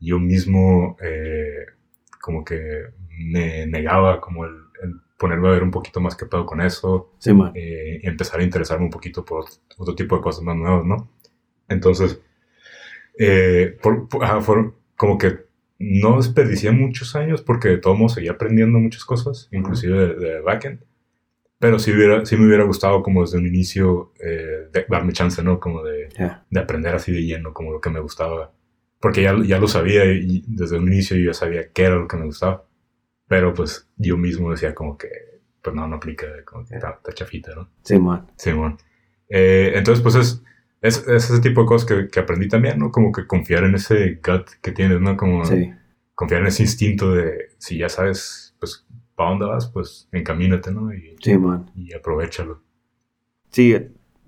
yo 0.00 0.18
mismo 0.18 0.96
eh, 1.02 1.66
como 2.20 2.44
que 2.44 2.60
me 3.18 3.66
negaba 3.66 4.20
como 4.20 4.44
el, 4.46 4.52
el 4.82 4.94
ponerme 5.18 5.48
a 5.48 5.52
ver 5.52 5.62
un 5.62 5.70
poquito 5.70 6.00
más 6.00 6.16
qué 6.16 6.26
pedo 6.26 6.46
con 6.46 6.60
eso, 6.60 7.12
Sí, 7.18 7.32
man. 7.32 7.52
eh, 7.54 8.00
y 8.02 8.08
empezar 8.08 8.40
a 8.40 8.44
interesarme 8.44 8.84
un 8.86 8.90
poquito 8.90 9.24
por 9.24 9.44
otro 9.78 9.94
tipo 9.94 10.16
de 10.16 10.22
cosas 10.22 10.42
más 10.44 10.56
nuevas, 10.56 10.84
¿no? 10.86 11.10
Entonces, 11.68 12.20
eh, 13.18 13.76
por, 13.82 14.08
por- 14.08 14.24
ajá, 14.24 14.40
fueron 14.40 14.74
como 14.96 15.18
que 15.18 15.40
no 15.78 16.16
desperdicié 16.18 16.70
muchos 16.72 17.16
años 17.16 17.42
porque 17.42 17.68
de 17.68 17.78
todos 17.78 17.98
modos 17.98 18.14
seguía 18.14 18.32
aprendiendo 18.32 18.78
muchas 18.78 19.04
cosas, 19.04 19.48
inclusive 19.52 19.98
de, 20.08 20.14
de 20.14 20.40
backend. 20.40 20.80
Pero 21.60 21.78
sí, 21.78 21.92
hubiera, 21.92 22.24
sí 22.26 22.36
me 22.36 22.46
hubiera 22.46 22.64
gustado 22.64 23.02
como 23.02 23.20
desde 23.20 23.38
un 23.38 23.46
inicio 23.46 24.12
eh, 24.18 24.68
de- 24.72 24.86
darme 24.88 25.12
chance, 25.12 25.40
¿no? 25.44 25.60
Como 25.60 25.84
de, 25.84 26.08
Ya. 26.18 26.44
de 26.50 26.58
aprender 26.60 26.94
así 26.94 27.12
de 27.12 27.22
lleno, 27.22 27.52
como 27.52 27.70
lo 27.70 27.80
que 27.80 27.90
me 27.90 28.00
gustaba. 28.00 28.50
Porque 28.98 29.22
ya, 29.22 29.36
ya 29.44 29.58
lo 29.58 29.68
sabía 29.68 30.04
y 30.06 30.42
desde 30.48 30.78
un 30.78 30.88
inicio 30.92 31.16
yo 31.16 31.26
ya 31.26 31.34
sabía 31.34 31.70
qué 31.72 31.82
era 31.84 31.94
lo 31.96 32.08
que 32.08 32.16
me 32.16 32.24
gustaba. 32.24 32.64
Pero 33.28 33.54
pues 33.54 33.88
yo 33.96 34.16
mismo 34.16 34.50
decía 34.50 34.74
como 34.74 34.98
que, 34.98 35.08
pues 35.62 35.76
no, 35.76 35.86
no 35.86 35.96
aplica, 35.96 36.26
como 36.44 36.66
que 36.66 36.74
está, 36.74 36.90
está 36.92 37.12
chafita, 37.12 37.54
¿no? 37.54 37.68
Sí, 37.84 37.98
man. 37.98 38.26
Simón. 38.36 38.78
Eh, 39.28 39.72
entonces, 39.76 40.02
pues 40.02 40.14
es, 40.16 40.42
es, 40.80 41.06
es 41.06 41.30
ese 41.30 41.40
tipo 41.40 41.60
de 41.60 41.66
cosas 41.66 41.86
que, 41.88 42.08
que 42.08 42.20
aprendí 42.20 42.48
también, 42.48 42.78
¿no? 42.78 42.90
Como 42.90 43.12
que 43.12 43.26
confiar 43.26 43.64
en 43.64 43.74
ese 43.74 44.14
gut 44.26 44.48
que 44.62 44.72
tienes, 44.72 45.00
¿no? 45.00 45.16
Como 45.16 45.44
Sí. 45.44 45.70
confiar 46.14 46.40
en 46.40 46.48
ese 46.48 46.62
instinto 46.62 47.14
de 47.14 47.50
si 47.58 47.76
ya 47.78 47.88
sabes, 47.90 48.49
para 49.20 49.32
dónde 49.32 49.44
vas, 49.44 49.66
pues 49.66 50.08
encamínate, 50.12 50.72
¿no? 50.72 50.94
Y, 50.94 51.14
Sí, 51.20 51.36
man. 51.36 51.70
y 51.76 51.92
aprovechalo. 51.92 52.62
Sí, 53.50 53.76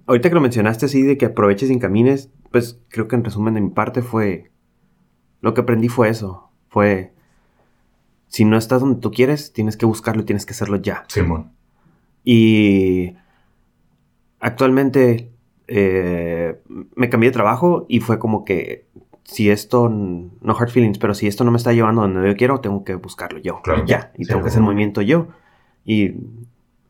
ahorita 0.05 0.29
que 0.29 0.35
lo 0.35 0.43
mencionaste 0.43 0.85
así 0.85 1.01
de 1.01 1.17
que 1.17 1.25
aproveches 1.25 1.71
y 1.71 1.73
encamines, 1.73 2.31
pues 2.51 2.79
creo 2.91 3.09
que 3.09 3.17
en 3.17 3.25
resumen 3.25 3.55
de 3.55 3.63
mi 3.63 3.71
parte 3.71 4.03
fue... 4.03 4.51
Lo 5.41 5.55
que 5.55 5.63
aprendí 5.63 5.89
fue 5.89 6.11
eso. 6.11 6.51
Fue... 6.69 7.15
Si 8.29 8.45
no 8.45 8.59
estás 8.59 8.83
donde 8.83 9.01
tú 9.01 9.11
quieres, 9.13 9.55
tienes 9.55 9.79
que 9.79 9.87
buscarlo 9.87 10.21
y 10.21 10.25
tienes 10.27 10.45
que 10.45 10.53
hacerlo 10.53 10.77
ya. 10.77 11.05
Simón. 11.09 11.53
Y 12.23 13.15
actualmente 14.41 15.33
eh, 15.69 16.61
me 16.95 17.09
cambié 17.09 17.31
de 17.31 17.35
trabajo 17.35 17.87
y 17.89 18.01
fue 18.01 18.19
como 18.19 18.45
que 18.45 18.85
si 19.25 19.51
esto, 19.51 19.89
no 19.89 20.57
hard 20.59 20.71
feelings, 20.71 20.99
pero 20.99 21.15
si 21.15 21.27
esto 21.27 21.45
no 21.45 21.51
me 21.51 21.57
está 21.57 21.73
llevando 21.73 22.03
donde 22.03 22.29
yo 22.29 22.37
quiero, 22.37 22.61
tengo 22.61 22.85
que 22.85 22.95
buscarlo 22.97 23.39
yo. 23.39 23.61
Claro. 23.63 23.85
Ya. 23.87 24.13
Y 24.19 24.25
Sí, 24.25 24.29
tengo 24.29 24.41
que 24.41 24.43
bueno. 24.43 24.47
hacer 24.49 24.59
el 24.59 24.65
movimiento 24.65 25.03
yo. 25.03 25.29
Y 25.85 26.15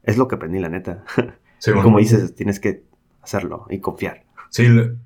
es 0.03 0.17
lo 0.19 0.29
que 0.29 0.35
aprendí, 0.37 0.59
la 0.59 0.69
neta. 0.69 1.05
Simón. 1.59 1.83
Como 1.85 1.99
dices, 1.99 2.35
tienes 2.35 2.59
que 2.61 2.83
hacerlo 3.23 3.67
y 3.71 3.81
confiar. 3.81 4.25
Sí, 4.51 4.69
le- 4.69 4.97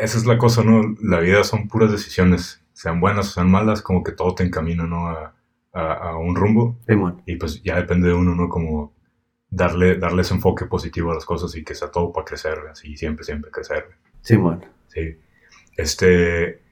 esa 0.00 0.16
es 0.18 0.26
la 0.26 0.38
cosa, 0.38 0.62
¿no? 0.64 0.82
La 1.02 1.20
vida 1.20 1.44
son 1.44 1.68
puras 1.68 1.90
decisiones, 1.92 2.62
sean 2.72 2.98
buenas 3.00 3.28
o 3.28 3.30
sean 3.32 3.50
malas, 3.50 3.82
como 3.82 4.02
que 4.02 4.12
todo 4.12 4.34
te 4.34 4.42
encamina, 4.44 4.84
¿no? 4.84 5.08
A, 5.08 5.34
a, 5.72 5.92
a 6.10 6.16
un 6.16 6.34
rumbo. 6.34 6.78
Simón. 6.88 7.22
Y 7.26 7.36
pues 7.36 7.62
ya 7.62 7.76
depende 7.76 8.08
de 8.08 8.14
uno, 8.14 8.34
¿no? 8.34 8.48
Como 8.48 8.94
darle, 9.50 9.96
darle 9.98 10.22
ese 10.22 10.34
enfoque 10.34 10.64
positivo 10.66 11.10
a 11.10 11.14
las 11.14 11.24
cosas 11.24 11.54
y 11.56 11.62
que 11.62 11.74
sea 11.74 11.90
todo 11.90 12.12
para 12.12 12.24
crecer, 12.24 12.58
así 12.70 12.96
siempre, 12.96 13.24
siempre 13.24 13.50
crecer. 13.50 13.86
Simón. 14.22 14.64
Sí. 14.88 15.18
Este. 15.76 16.62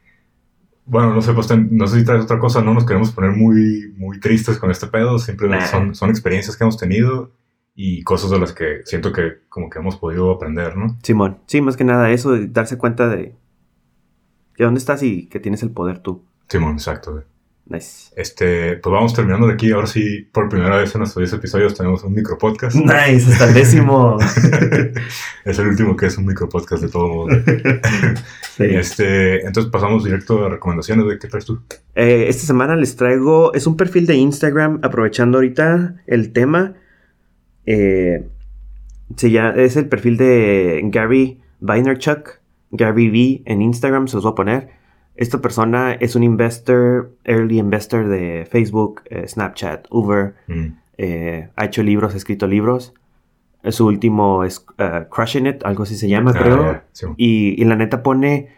Bueno, 0.87 1.15
no 1.15 1.23
sé, 1.23 1.33
pues 1.33 1.47
ten- 1.49 1.69
no 1.73 1.87
sé 1.87 1.99
si 2.01 2.05
traes 2.05 2.25
otra 2.25 2.39
cosa, 2.39 2.63
no 2.63 2.75
nos 2.75 2.85
queremos 2.85 3.11
poner 3.13 3.33
muy, 3.33 3.93
muy 3.97 4.21
tristes 4.21 4.59
con 4.59 4.71
este 4.71 4.87
pedo. 4.87 5.19
Simplemente 5.19 5.65
Nah. 5.65 5.71
son, 5.71 5.95
son 5.95 6.11
experiencias 6.11 6.57
que 6.57 6.65
hemos 6.65 6.77
tenido 6.77 7.33
y 7.75 8.03
cosas 8.03 8.31
de 8.31 8.39
las 8.39 8.53
que 8.53 8.81
siento 8.85 9.13
que 9.13 9.41
como 9.49 9.71
que 9.71 9.79
hemos 9.79 9.97
podido 9.97 10.31
aprender, 10.31 10.77
¿no? 10.77 10.97
Simón. 11.03 11.39
Sí, 11.47 11.61
más 11.61 11.77
que 11.77 11.85
nada 11.85 12.11
eso, 12.11 12.33
de 12.33 12.47
darse 12.49 12.77
cuenta 12.79 13.09
de 13.09 13.35
que 14.55 14.65
dónde 14.65 14.79
estás 14.79 15.03
y 15.03 15.27
que 15.29 15.41
tienes 15.41 15.63
el 15.63 15.71
poder 15.71 15.99
tú. 16.01 16.23
Simón, 16.49 16.75
exacto. 16.75 17.25
Nice. 17.67 18.13
Este, 18.17 18.77
pues 18.77 18.93
vamos 18.93 19.15
terminando 19.15 19.47
de 19.47 19.55
aquí. 19.55 19.73
Ahora 19.73 19.87
sí, 19.87 20.29
por 20.33 20.51
primera 20.51 20.77
vez 20.77 20.95
en 20.95 20.99
nuestros 20.99 21.23
10 21.31 21.33
episodios 21.41 21.75
tenemos 21.75 22.05
un 22.05 22.13
micro 22.13 22.37
podcast. 22.37 22.77
Nice, 22.77 23.33
hasta 23.33 23.49
el 23.49 23.55
décimo. 23.55 24.19
es 25.47 25.59
el 25.59 25.69
último 25.69 25.97
que 25.97 26.07
es 26.07 26.19
un 26.19 26.27
micro 26.27 26.47
podcast 26.49 26.83
de 26.83 26.89
todo 26.91 27.09
modo. 27.09 27.29
Sí. 28.57 28.63
Este, 28.67 29.45
entonces 29.45 29.73
pasamos 29.73 30.05
directo 30.05 30.45
a 30.45 30.49
recomendaciones 30.49 31.09
de 31.09 31.19
qué 31.19 31.27
traes 31.27 31.45
tú. 31.45 31.61
Eh, 31.97 32.27
esta 32.29 32.47
semana 32.47 32.77
les 32.77 32.95
traigo, 32.95 33.53
es 33.53 33.67
un 33.67 33.77
perfil 33.77 34.07
de 34.07 34.15
Instagram, 34.15 34.79
aprovechando 34.85 35.39
ahorita 35.39 35.97
el 36.07 36.33
tema. 36.33 36.75
Eh, 37.67 38.29
se 39.17 39.31
llama- 39.33 39.55
es 39.61 39.77
el 39.77 39.89
perfil 39.89 40.17
de 40.19 40.83
Gary 40.85 41.41
Vaynerchuk, 41.59 42.41
Gary 42.71 43.09
V 43.09 43.43
en 43.53 43.61
Instagram, 43.63 44.07
se 44.07 44.17
los 44.19 44.23
voy 44.25 44.33
a 44.33 44.35
poner. 44.37 44.69
Esta 45.17 45.41
persona 45.41 45.93
es 45.93 46.17
un 46.17 46.23
investor, 46.25 47.13
early 47.25 47.59
investor 47.59 48.09
de 48.09 48.47
Facebook, 48.51 49.03
eh, 49.11 49.27
Snapchat, 49.29 49.87
Uber. 49.91 50.35
Mm. 50.49 50.67
eh, 50.99 51.49
ha 51.57 51.65
hecho 51.65 51.83
libros, 51.83 52.15
ha 52.15 52.17
escrito 52.17 52.47
libros. 52.47 52.95
Su 53.71 53.87
último 53.87 54.45
es 54.45 54.65
eh, 54.79 55.07
Crushing 55.11 55.47
It, 55.47 55.65
algo 55.65 55.85
así 55.85 55.97
se 55.97 56.09
llama, 56.09 56.33
Ah, 56.35 56.39
creo. 56.43 56.83
sí. 56.93 57.07
Y, 57.17 57.63
y 57.63 57.65
la 57.65 57.77
neta 57.77 58.03
pone, 58.03 58.49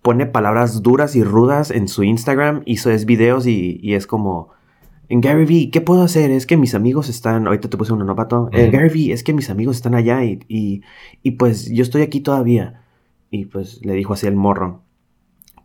pone 0.00 0.26
palabras 0.26 0.82
duras 0.82 1.14
y 1.16 1.22
rudas 1.24 1.70
en 1.70 1.88
su 1.88 2.02
Instagram. 2.04 2.62
Hizo 2.64 2.90
es 2.90 3.04
videos 3.04 3.46
y, 3.46 3.78
y 3.82 3.94
es 3.94 4.06
como... 4.06 4.56
En 5.10 5.22
Gary 5.22 5.46
Vee, 5.46 5.70
¿qué 5.70 5.80
puedo 5.80 6.02
hacer? 6.02 6.30
Es 6.30 6.44
que 6.46 6.56
mis 6.58 6.74
amigos 6.74 7.08
están... 7.08 7.46
Ahorita 7.46 7.68
te 7.70 7.76
puse 7.78 7.92
un 7.94 8.04
novato. 8.04 8.50
Eh. 8.52 8.70
Gary 8.70 8.88
Vee, 8.90 9.12
es 9.12 9.22
que 9.24 9.32
mis 9.32 9.48
amigos 9.50 9.76
están 9.76 9.94
allá 9.94 10.22
y, 10.24 10.40
y, 10.48 10.82
y 11.22 11.30
pues 11.32 11.70
yo 11.70 11.82
estoy 11.82 12.02
aquí 12.02 12.20
todavía. 12.20 12.82
Y 13.30 13.46
pues 13.46 13.80
le 13.84 13.94
dijo 13.94 14.12
así 14.14 14.26
el 14.26 14.36
morro. 14.36 14.82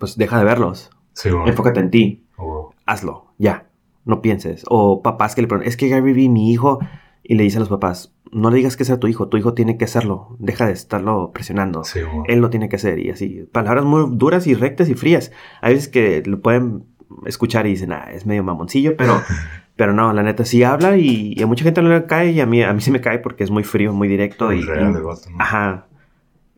Pues 0.03 0.17
deja 0.17 0.37
de 0.37 0.43
verlos. 0.43 0.89
Sí, 1.13 1.29
bueno. 1.29 1.47
Enfócate 1.47 1.79
en 1.79 1.89
ti. 1.89 2.25
Oh, 2.37 2.73
Hazlo. 2.85 3.27
Ya. 3.37 3.67
No 4.03 4.21
pienses. 4.21 4.65
O 4.67 5.01
papás 5.01 5.33
que 5.33 5.41
le 5.41 5.47
preguntan, 5.47 5.69
es 5.69 5.77
que 5.77 5.87
Gary 5.87 6.11
Vee, 6.11 6.27
mi 6.27 6.51
hijo... 6.51 6.79
Y 7.23 7.35
le 7.35 7.43
dice 7.43 7.55
a 7.55 7.61
los 7.61 7.69
papás, 7.69 8.13
no 8.33 8.49
le 8.49 8.57
digas 8.57 8.75
que 8.75 8.83
sea 8.83 8.99
tu 8.99 9.07
hijo. 9.07 9.29
Tu 9.29 9.37
hijo 9.37 9.53
tiene 9.53 9.77
que 9.77 9.85
hacerlo. 9.85 10.35
Deja 10.39 10.65
de 10.67 10.73
estarlo 10.73 11.31
presionando. 11.33 11.85
sí, 11.85 12.01
bueno. 12.01 12.25
Él 12.27 12.39
lo 12.39 12.49
tiene 12.49 12.67
que 12.67 12.75
hacer 12.75 12.99
y 12.99 13.11
así. 13.11 13.47
Palabras 13.53 13.85
muy 13.85 14.05
duras 14.17 14.45
y 14.45 14.55
rectas 14.55 14.89
y 14.89 14.95
frías. 14.95 15.31
Hay 15.61 15.75
veces 15.75 15.87
que 15.87 16.21
lo 16.25 16.41
pueden 16.41 16.83
escuchar 17.25 17.65
y 17.65 17.69
dicen, 17.69 17.93
ah, 17.93 18.09
es 18.11 18.25
medio 18.25 18.43
mamoncillo, 18.43 18.97
pero, 18.97 19.21
pero 19.77 19.93
no, 19.93 20.11
la 20.11 20.21
neta 20.21 20.43
sí 20.43 20.63
habla 20.63 20.97
y, 20.97 21.33
y 21.37 21.41
a 21.41 21.47
mucha 21.47 21.63
gente 21.63 21.81
no 21.81 21.87
le 21.87 22.05
cae 22.07 22.31
y 22.31 22.41
a 22.41 22.45
mí, 22.45 22.61
a 22.61 22.73
mí 22.73 22.81
sí 22.81 22.91
me 22.91 22.99
cae 22.99 23.19
porque 23.19 23.45
es 23.45 23.51
muy 23.51 23.63
frío, 23.63 23.93
muy 23.93 24.09
directo. 24.09 24.47
Muy 24.47 24.57
y, 24.57 24.63
real 24.63 24.89
y- 24.91 24.93
¿no? 25.31 25.39
Ajá. 25.39 25.87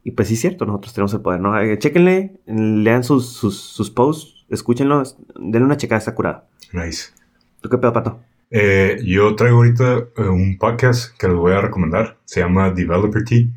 Y 0.05 0.11
pues 0.11 0.27
sí 0.27 0.35
es 0.35 0.41
cierto, 0.41 0.67
nosotros 0.67 0.93
tenemos 0.93 1.13
el 1.15 1.21
poder, 1.21 1.41
¿no? 1.41 1.59
Eh, 1.59 1.79
Chéquenle, 1.79 2.39
lean 2.45 3.03
sus, 3.03 3.33
sus, 3.33 3.59
sus 3.59 3.89
posts, 3.89 4.45
escúchenlos, 4.49 5.17
denle 5.35 5.65
una 5.65 5.77
checada, 5.77 5.97
está 5.97 6.13
curada. 6.13 6.47
Nice. 6.73 7.11
¿Tú 7.59 7.69
qué 7.69 7.79
pedo, 7.79 7.91
Pato? 7.91 8.19
Eh, 8.51 8.99
yo 9.03 9.35
traigo 9.35 9.57
ahorita 9.57 10.05
eh, 10.15 10.29
un 10.29 10.59
podcast 10.59 11.17
que 11.17 11.27
les 11.27 11.35
voy 11.35 11.53
a 11.53 11.61
recomendar. 11.61 12.19
Se 12.23 12.39
llama 12.39 12.69
Developer 12.69 13.23
Tea. 13.23 13.47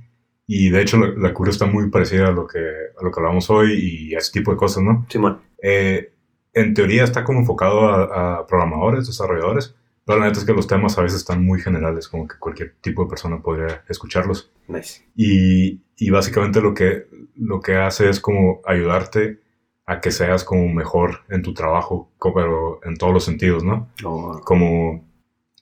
Y 0.46 0.70
de 0.70 0.80
hecho 0.80 0.96
la, 0.96 1.08
la 1.18 1.34
cura 1.34 1.50
está 1.50 1.66
muy 1.66 1.90
parecida 1.90 2.28
a 2.28 2.32
lo, 2.32 2.46
que, 2.46 2.58
a 2.58 3.04
lo 3.04 3.10
que 3.10 3.20
hablamos 3.20 3.50
hoy 3.50 3.74
y 3.74 4.14
a 4.14 4.18
ese 4.18 4.32
tipo 4.32 4.50
de 4.50 4.56
cosas, 4.56 4.82
¿no? 4.82 5.04
Simón. 5.10 5.42
Eh, 5.62 6.14
en 6.54 6.72
teoría 6.72 7.04
está 7.04 7.24
como 7.24 7.40
enfocado 7.40 7.88
a, 7.88 8.38
a 8.38 8.46
programadores, 8.46 9.06
desarrolladores, 9.06 9.76
pero 10.08 10.20
la 10.20 10.26
neta 10.28 10.38
es 10.38 10.46
que 10.46 10.54
los 10.54 10.66
temas 10.66 10.96
a 10.96 11.02
veces 11.02 11.18
están 11.18 11.44
muy 11.44 11.60
generales, 11.60 12.08
como 12.08 12.26
que 12.26 12.38
cualquier 12.38 12.76
tipo 12.80 13.04
de 13.04 13.10
persona 13.10 13.42
podría 13.42 13.84
escucharlos. 13.90 14.50
Nice. 14.66 15.02
Y, 15.14 15.82
y 15.98 16.08
básicamente 16.08 16.62
lo 16.62 16.72
que, 16.72 17.06
lo 17.36 17.60
que 17.60 17.76
hace 17.76 18.08
es 18.08 18.18
como 18.18 18.62
ayudarte 18.64 19.40
a 19.84 20.00
que 20.00 20.10
seas 20.10 20.44
como 20.44 20.66
mejor 20.72 21.20
en 21.28 21.42
tu 21.42 21.52
trabajo, 21.52 22.10
pero 22.34 22.80
en 22.84 22.96
todos 22.96 23.12
los 23.12 23.24
sentidos, 23.24 23.64
¿no? 23.64 23.90
Oh, 24.02 24.40
Como, 24.46 25.06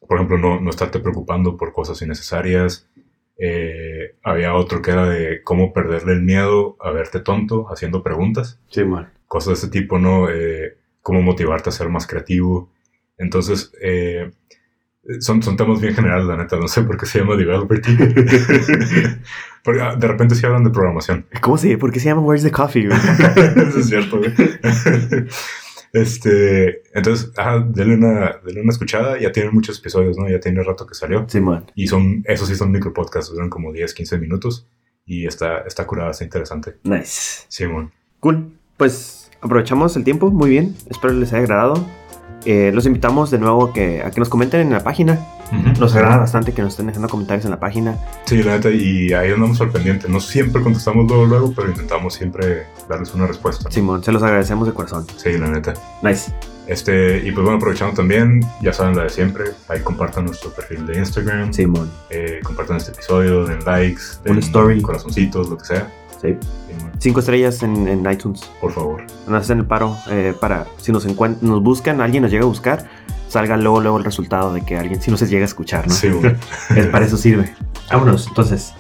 por 0.07 0.17
ejemplo, 0.19 0.39
no, 0.39 0.61
no 0.61 0.71
estarte 0.71 1.01
preocupando 1.01 1.57
por 1.57 1.73
cosas 1.73 2.01
innecesarias. 2.03 2.89
Eh, 3.39 4.15
había 4.23 4.55
otro 4.55 4.81
que 4.81 4.93
era 4.93 5.07
de 5.09 5.43
cómo 5.43 5.73
perderle 5.73 6.13
el 6.13 6.23
miedo 6.23 6.77
a 6.81 6.93
verte 6.93 7.19
tonto 7.19 7.67
haciendo 7.69 8.05
preguntas 8.05 8.61
Simón. 8.71 9.09
cosas 9.27 9.49
de 9.49 9.55
ese 9.55 9.69
tipo, 9.69 9.99
¿no? 9.99 10.31
Eh, 10.31 10.77
cómo 11.03 11.21
motivarte 11.21 11.71
a 11.71 11.73
ser 11.73 11.89
más 11.89 12.07
creativo. 12.07 12.71
Entonces, 13.19 13.73
eh, 13.81 14.31
son, 15.21 15.43
son 15.43 15.57
temas 15.57 15.81
bien 15.81 15.95
generales, 15.95 16.27
la 16.27 16.37
neta. 16.37 16.57
No 16.57 16.69
sé 16.69 16.83
por 16.83 16.99
qué 16.99 17.07
se 17.07 17.21
llama 17.21 17.37
Developer 17.37 17.81
Team. 17.81 17.99
Porque 19.65 19.81
ah, 19.81 19.97
de 19.97 20.07
repente 20.07 20.35
sí 20.35 20.45
hablan 20.47 20.65
de 20.65 20.71
programación. 20.71 21.27
¿Cómo 21.41 21.59
se 21.59 21.77
¿Por 21.79 21.93
qué 21.93 22.01
se 22.01 22.07
llama 22.07 22.23
Where's 22.23 22.45
the 22.45 22.51
Coffee? 22.51 22.87
Eso 22.89 23.79
es 23.79 23.89
cierto, 23.89 24.19
güey. 24.19 24.33
Este, 25.93 26.83
entonces, 26.93 27.33
ajá, 27.37 27.61
denle 27.61 27.95
una, 27.95 28.41
denle 28.45 28.63
una 28.63 28.71
escuchada. 28.71 29.19
Ya 29.19 29.33
tienen 29.33 29.55
muchos 29.55 29.79
episodios, 29.79 30.19
¿no? 30.19 30.29
Ya 30.29 30.41
tiene 30.41 30.63
rato 30.63 30.87
que 30.87 30.95
salió. 30.95 31.27
Simón. 31.29 31.71
Y 31.75 31.87
son, 31.87 32.23
esos 32.27 32.49
sí 32.49 32.55
son 32.55 32.71
micropodcasts, 32.71 33.33
duran 33.33 33.49
como 33.49 33.73
10, 33.73 33.95
15 33.95 34.19
minutos. 34.19 34.69
Y 35.05 35.27
está, 35.27 35.61
está 35.61 35.87
curada, 35.87 36.11
está 36.11 36.25
interesante. 36.25 36.77
Nice. 36.83 37.45
Simón. 37.49 37.93
Cool. 38.21 38.53
Pues 38.77 39.31
aprovechamos 39.41 39.97
el 39.97 40.05
tiempo 40.05 40.31
muy 40.31 40.51
bien. 40.51 40.77
Espero 40.91 41.15
les 41.15 41.33
haya 41.33 41.45
agradado. 41.45 41.87
Eh, 42.47 42.71
los 42.73 42.87
invitamos 42.87 43.31
de 43.31 43.39
nuevo 43.39 43.65
a 43.67 43.73
que, 43.73 44.03
a 44.03 44.11
que 44.11 44.21
nos 44.21 44.29
comenten 44.29 44.61
en 44.61 44.71
la 44.73 44.85
página. 44.85 45.19
Ujú. 45.53 45.81
Nos 45.81 45.95
agrada 45.95 46.17
bastante 46.19 46.53
que 46.53 46.63
nos 46.63 46.73
estén 46.73 46.87
dejando 46.87 47.09
comentarios 47.09 47.45
en 47.45 47.51
la 47.51 47.61
página. 47.61 47.97
Sí, 48.25 48.43
la 48.43 48.53
neta, 48.57 48.71
y 48.71 49.13
ahí 49.13 49.31
andamos 49.33 49.61
al 49.61 49.71
pendiente. 49.71 50.09
No 50.09 50.21
siempre 50.21 50.63
contestamos 50.63 51.07
luego, 51.09 51.27
luego, 51.27 51.53
pero 51.55 51.69
intentamos 51.71 52.15
siempre 52.15 52.67
darles 52.89 53.13
una 53.15 53.27
respuesta. 53.27 53.71
Simón, 53.71 54.03
se 54.03 54.13
los 54.13 54.23
agradecemos 54.23 54.67
de 54.67 54.75
corazón. 54.75 55.07
Sí, 55.17 55.37
la 55.39 55.49
neta. 55.49 55.75
Nice. 56.03 56.33
Este, 56.67 57.19
y 57.19 57.31
pues 57.31 57.45
bueno, 57.45 57.59
aprovechando 57.59 57.95
también, 57.95 58.41
ya 58.61 58.73
saben 58.73 58.97
la 58.97 59.05
de 59.05 59.11
siempre, 59.11 59.45
ahí 59.69 59.81
compartan 59.81 60.25
nuestro 60.25 60.51
perfil 60.51 60.85
de 60.87 60.99
Instagram, 60.99 61.53
Simón. 61.53 61.89
eh, 62.11 62.41
compartan 62.43 62.79
este 62.79 62.91
episodio, 62.91 63.45
den 63.45 63.65
likes, 63.65 64.03
den 64.25 64.39
story. 64.39 64.83
corazoncitos, 64.83 65.49
lo 65.49 65.59
que 65.59 65.65
sea. 65.65 65.89
Sí. 66.27 66.39
Cinco 66.99 67.21
estrellas 67.21 67.63
en, 67.63 67.87
en 67.89 68.11
iTunes. 68.11 68.41
por 68.61 68.73
favor. 68.73 69.03
Nos 69.29 69.43
hacen 69.43 69.59
el 69.59 69.67
paro 69.67 69.97
eh, 70.11 70.35
para, 70.41 70.67
si 70.79 70.93
nos, 70.93 71.05
nos 71.43 71.63
buscan, 71.63 72.01
alguien 72.01 72.23
nos 72.23 72.33
llega 72.33 72.45
a 72.45 72.49
buscar, 72.49 72.87
salga 73.29 73.57
luego, 73.57 73.81
luego 73.81 73.99
el 73.99 74.05
resultado 74.05 74.53
de 74.55 74.63
que 74.63 74.77
alguien 74.79 75.01
sí 75.03 75.11
nos 75.11 75.21
llega 75.29 75.43
a 75.43 75.47
escuchar, 75.47 75.87
¿no? 75.89 75.95
Sí, 75.95 76.09
bueno. 76.09 76.37
Es- 76.77 76.87
para 76.87 77.05
eso 77.07 77.17
sirve. 77.17 77.55
Vámonos, 77.91 78.27
entonces. 78.29 78.73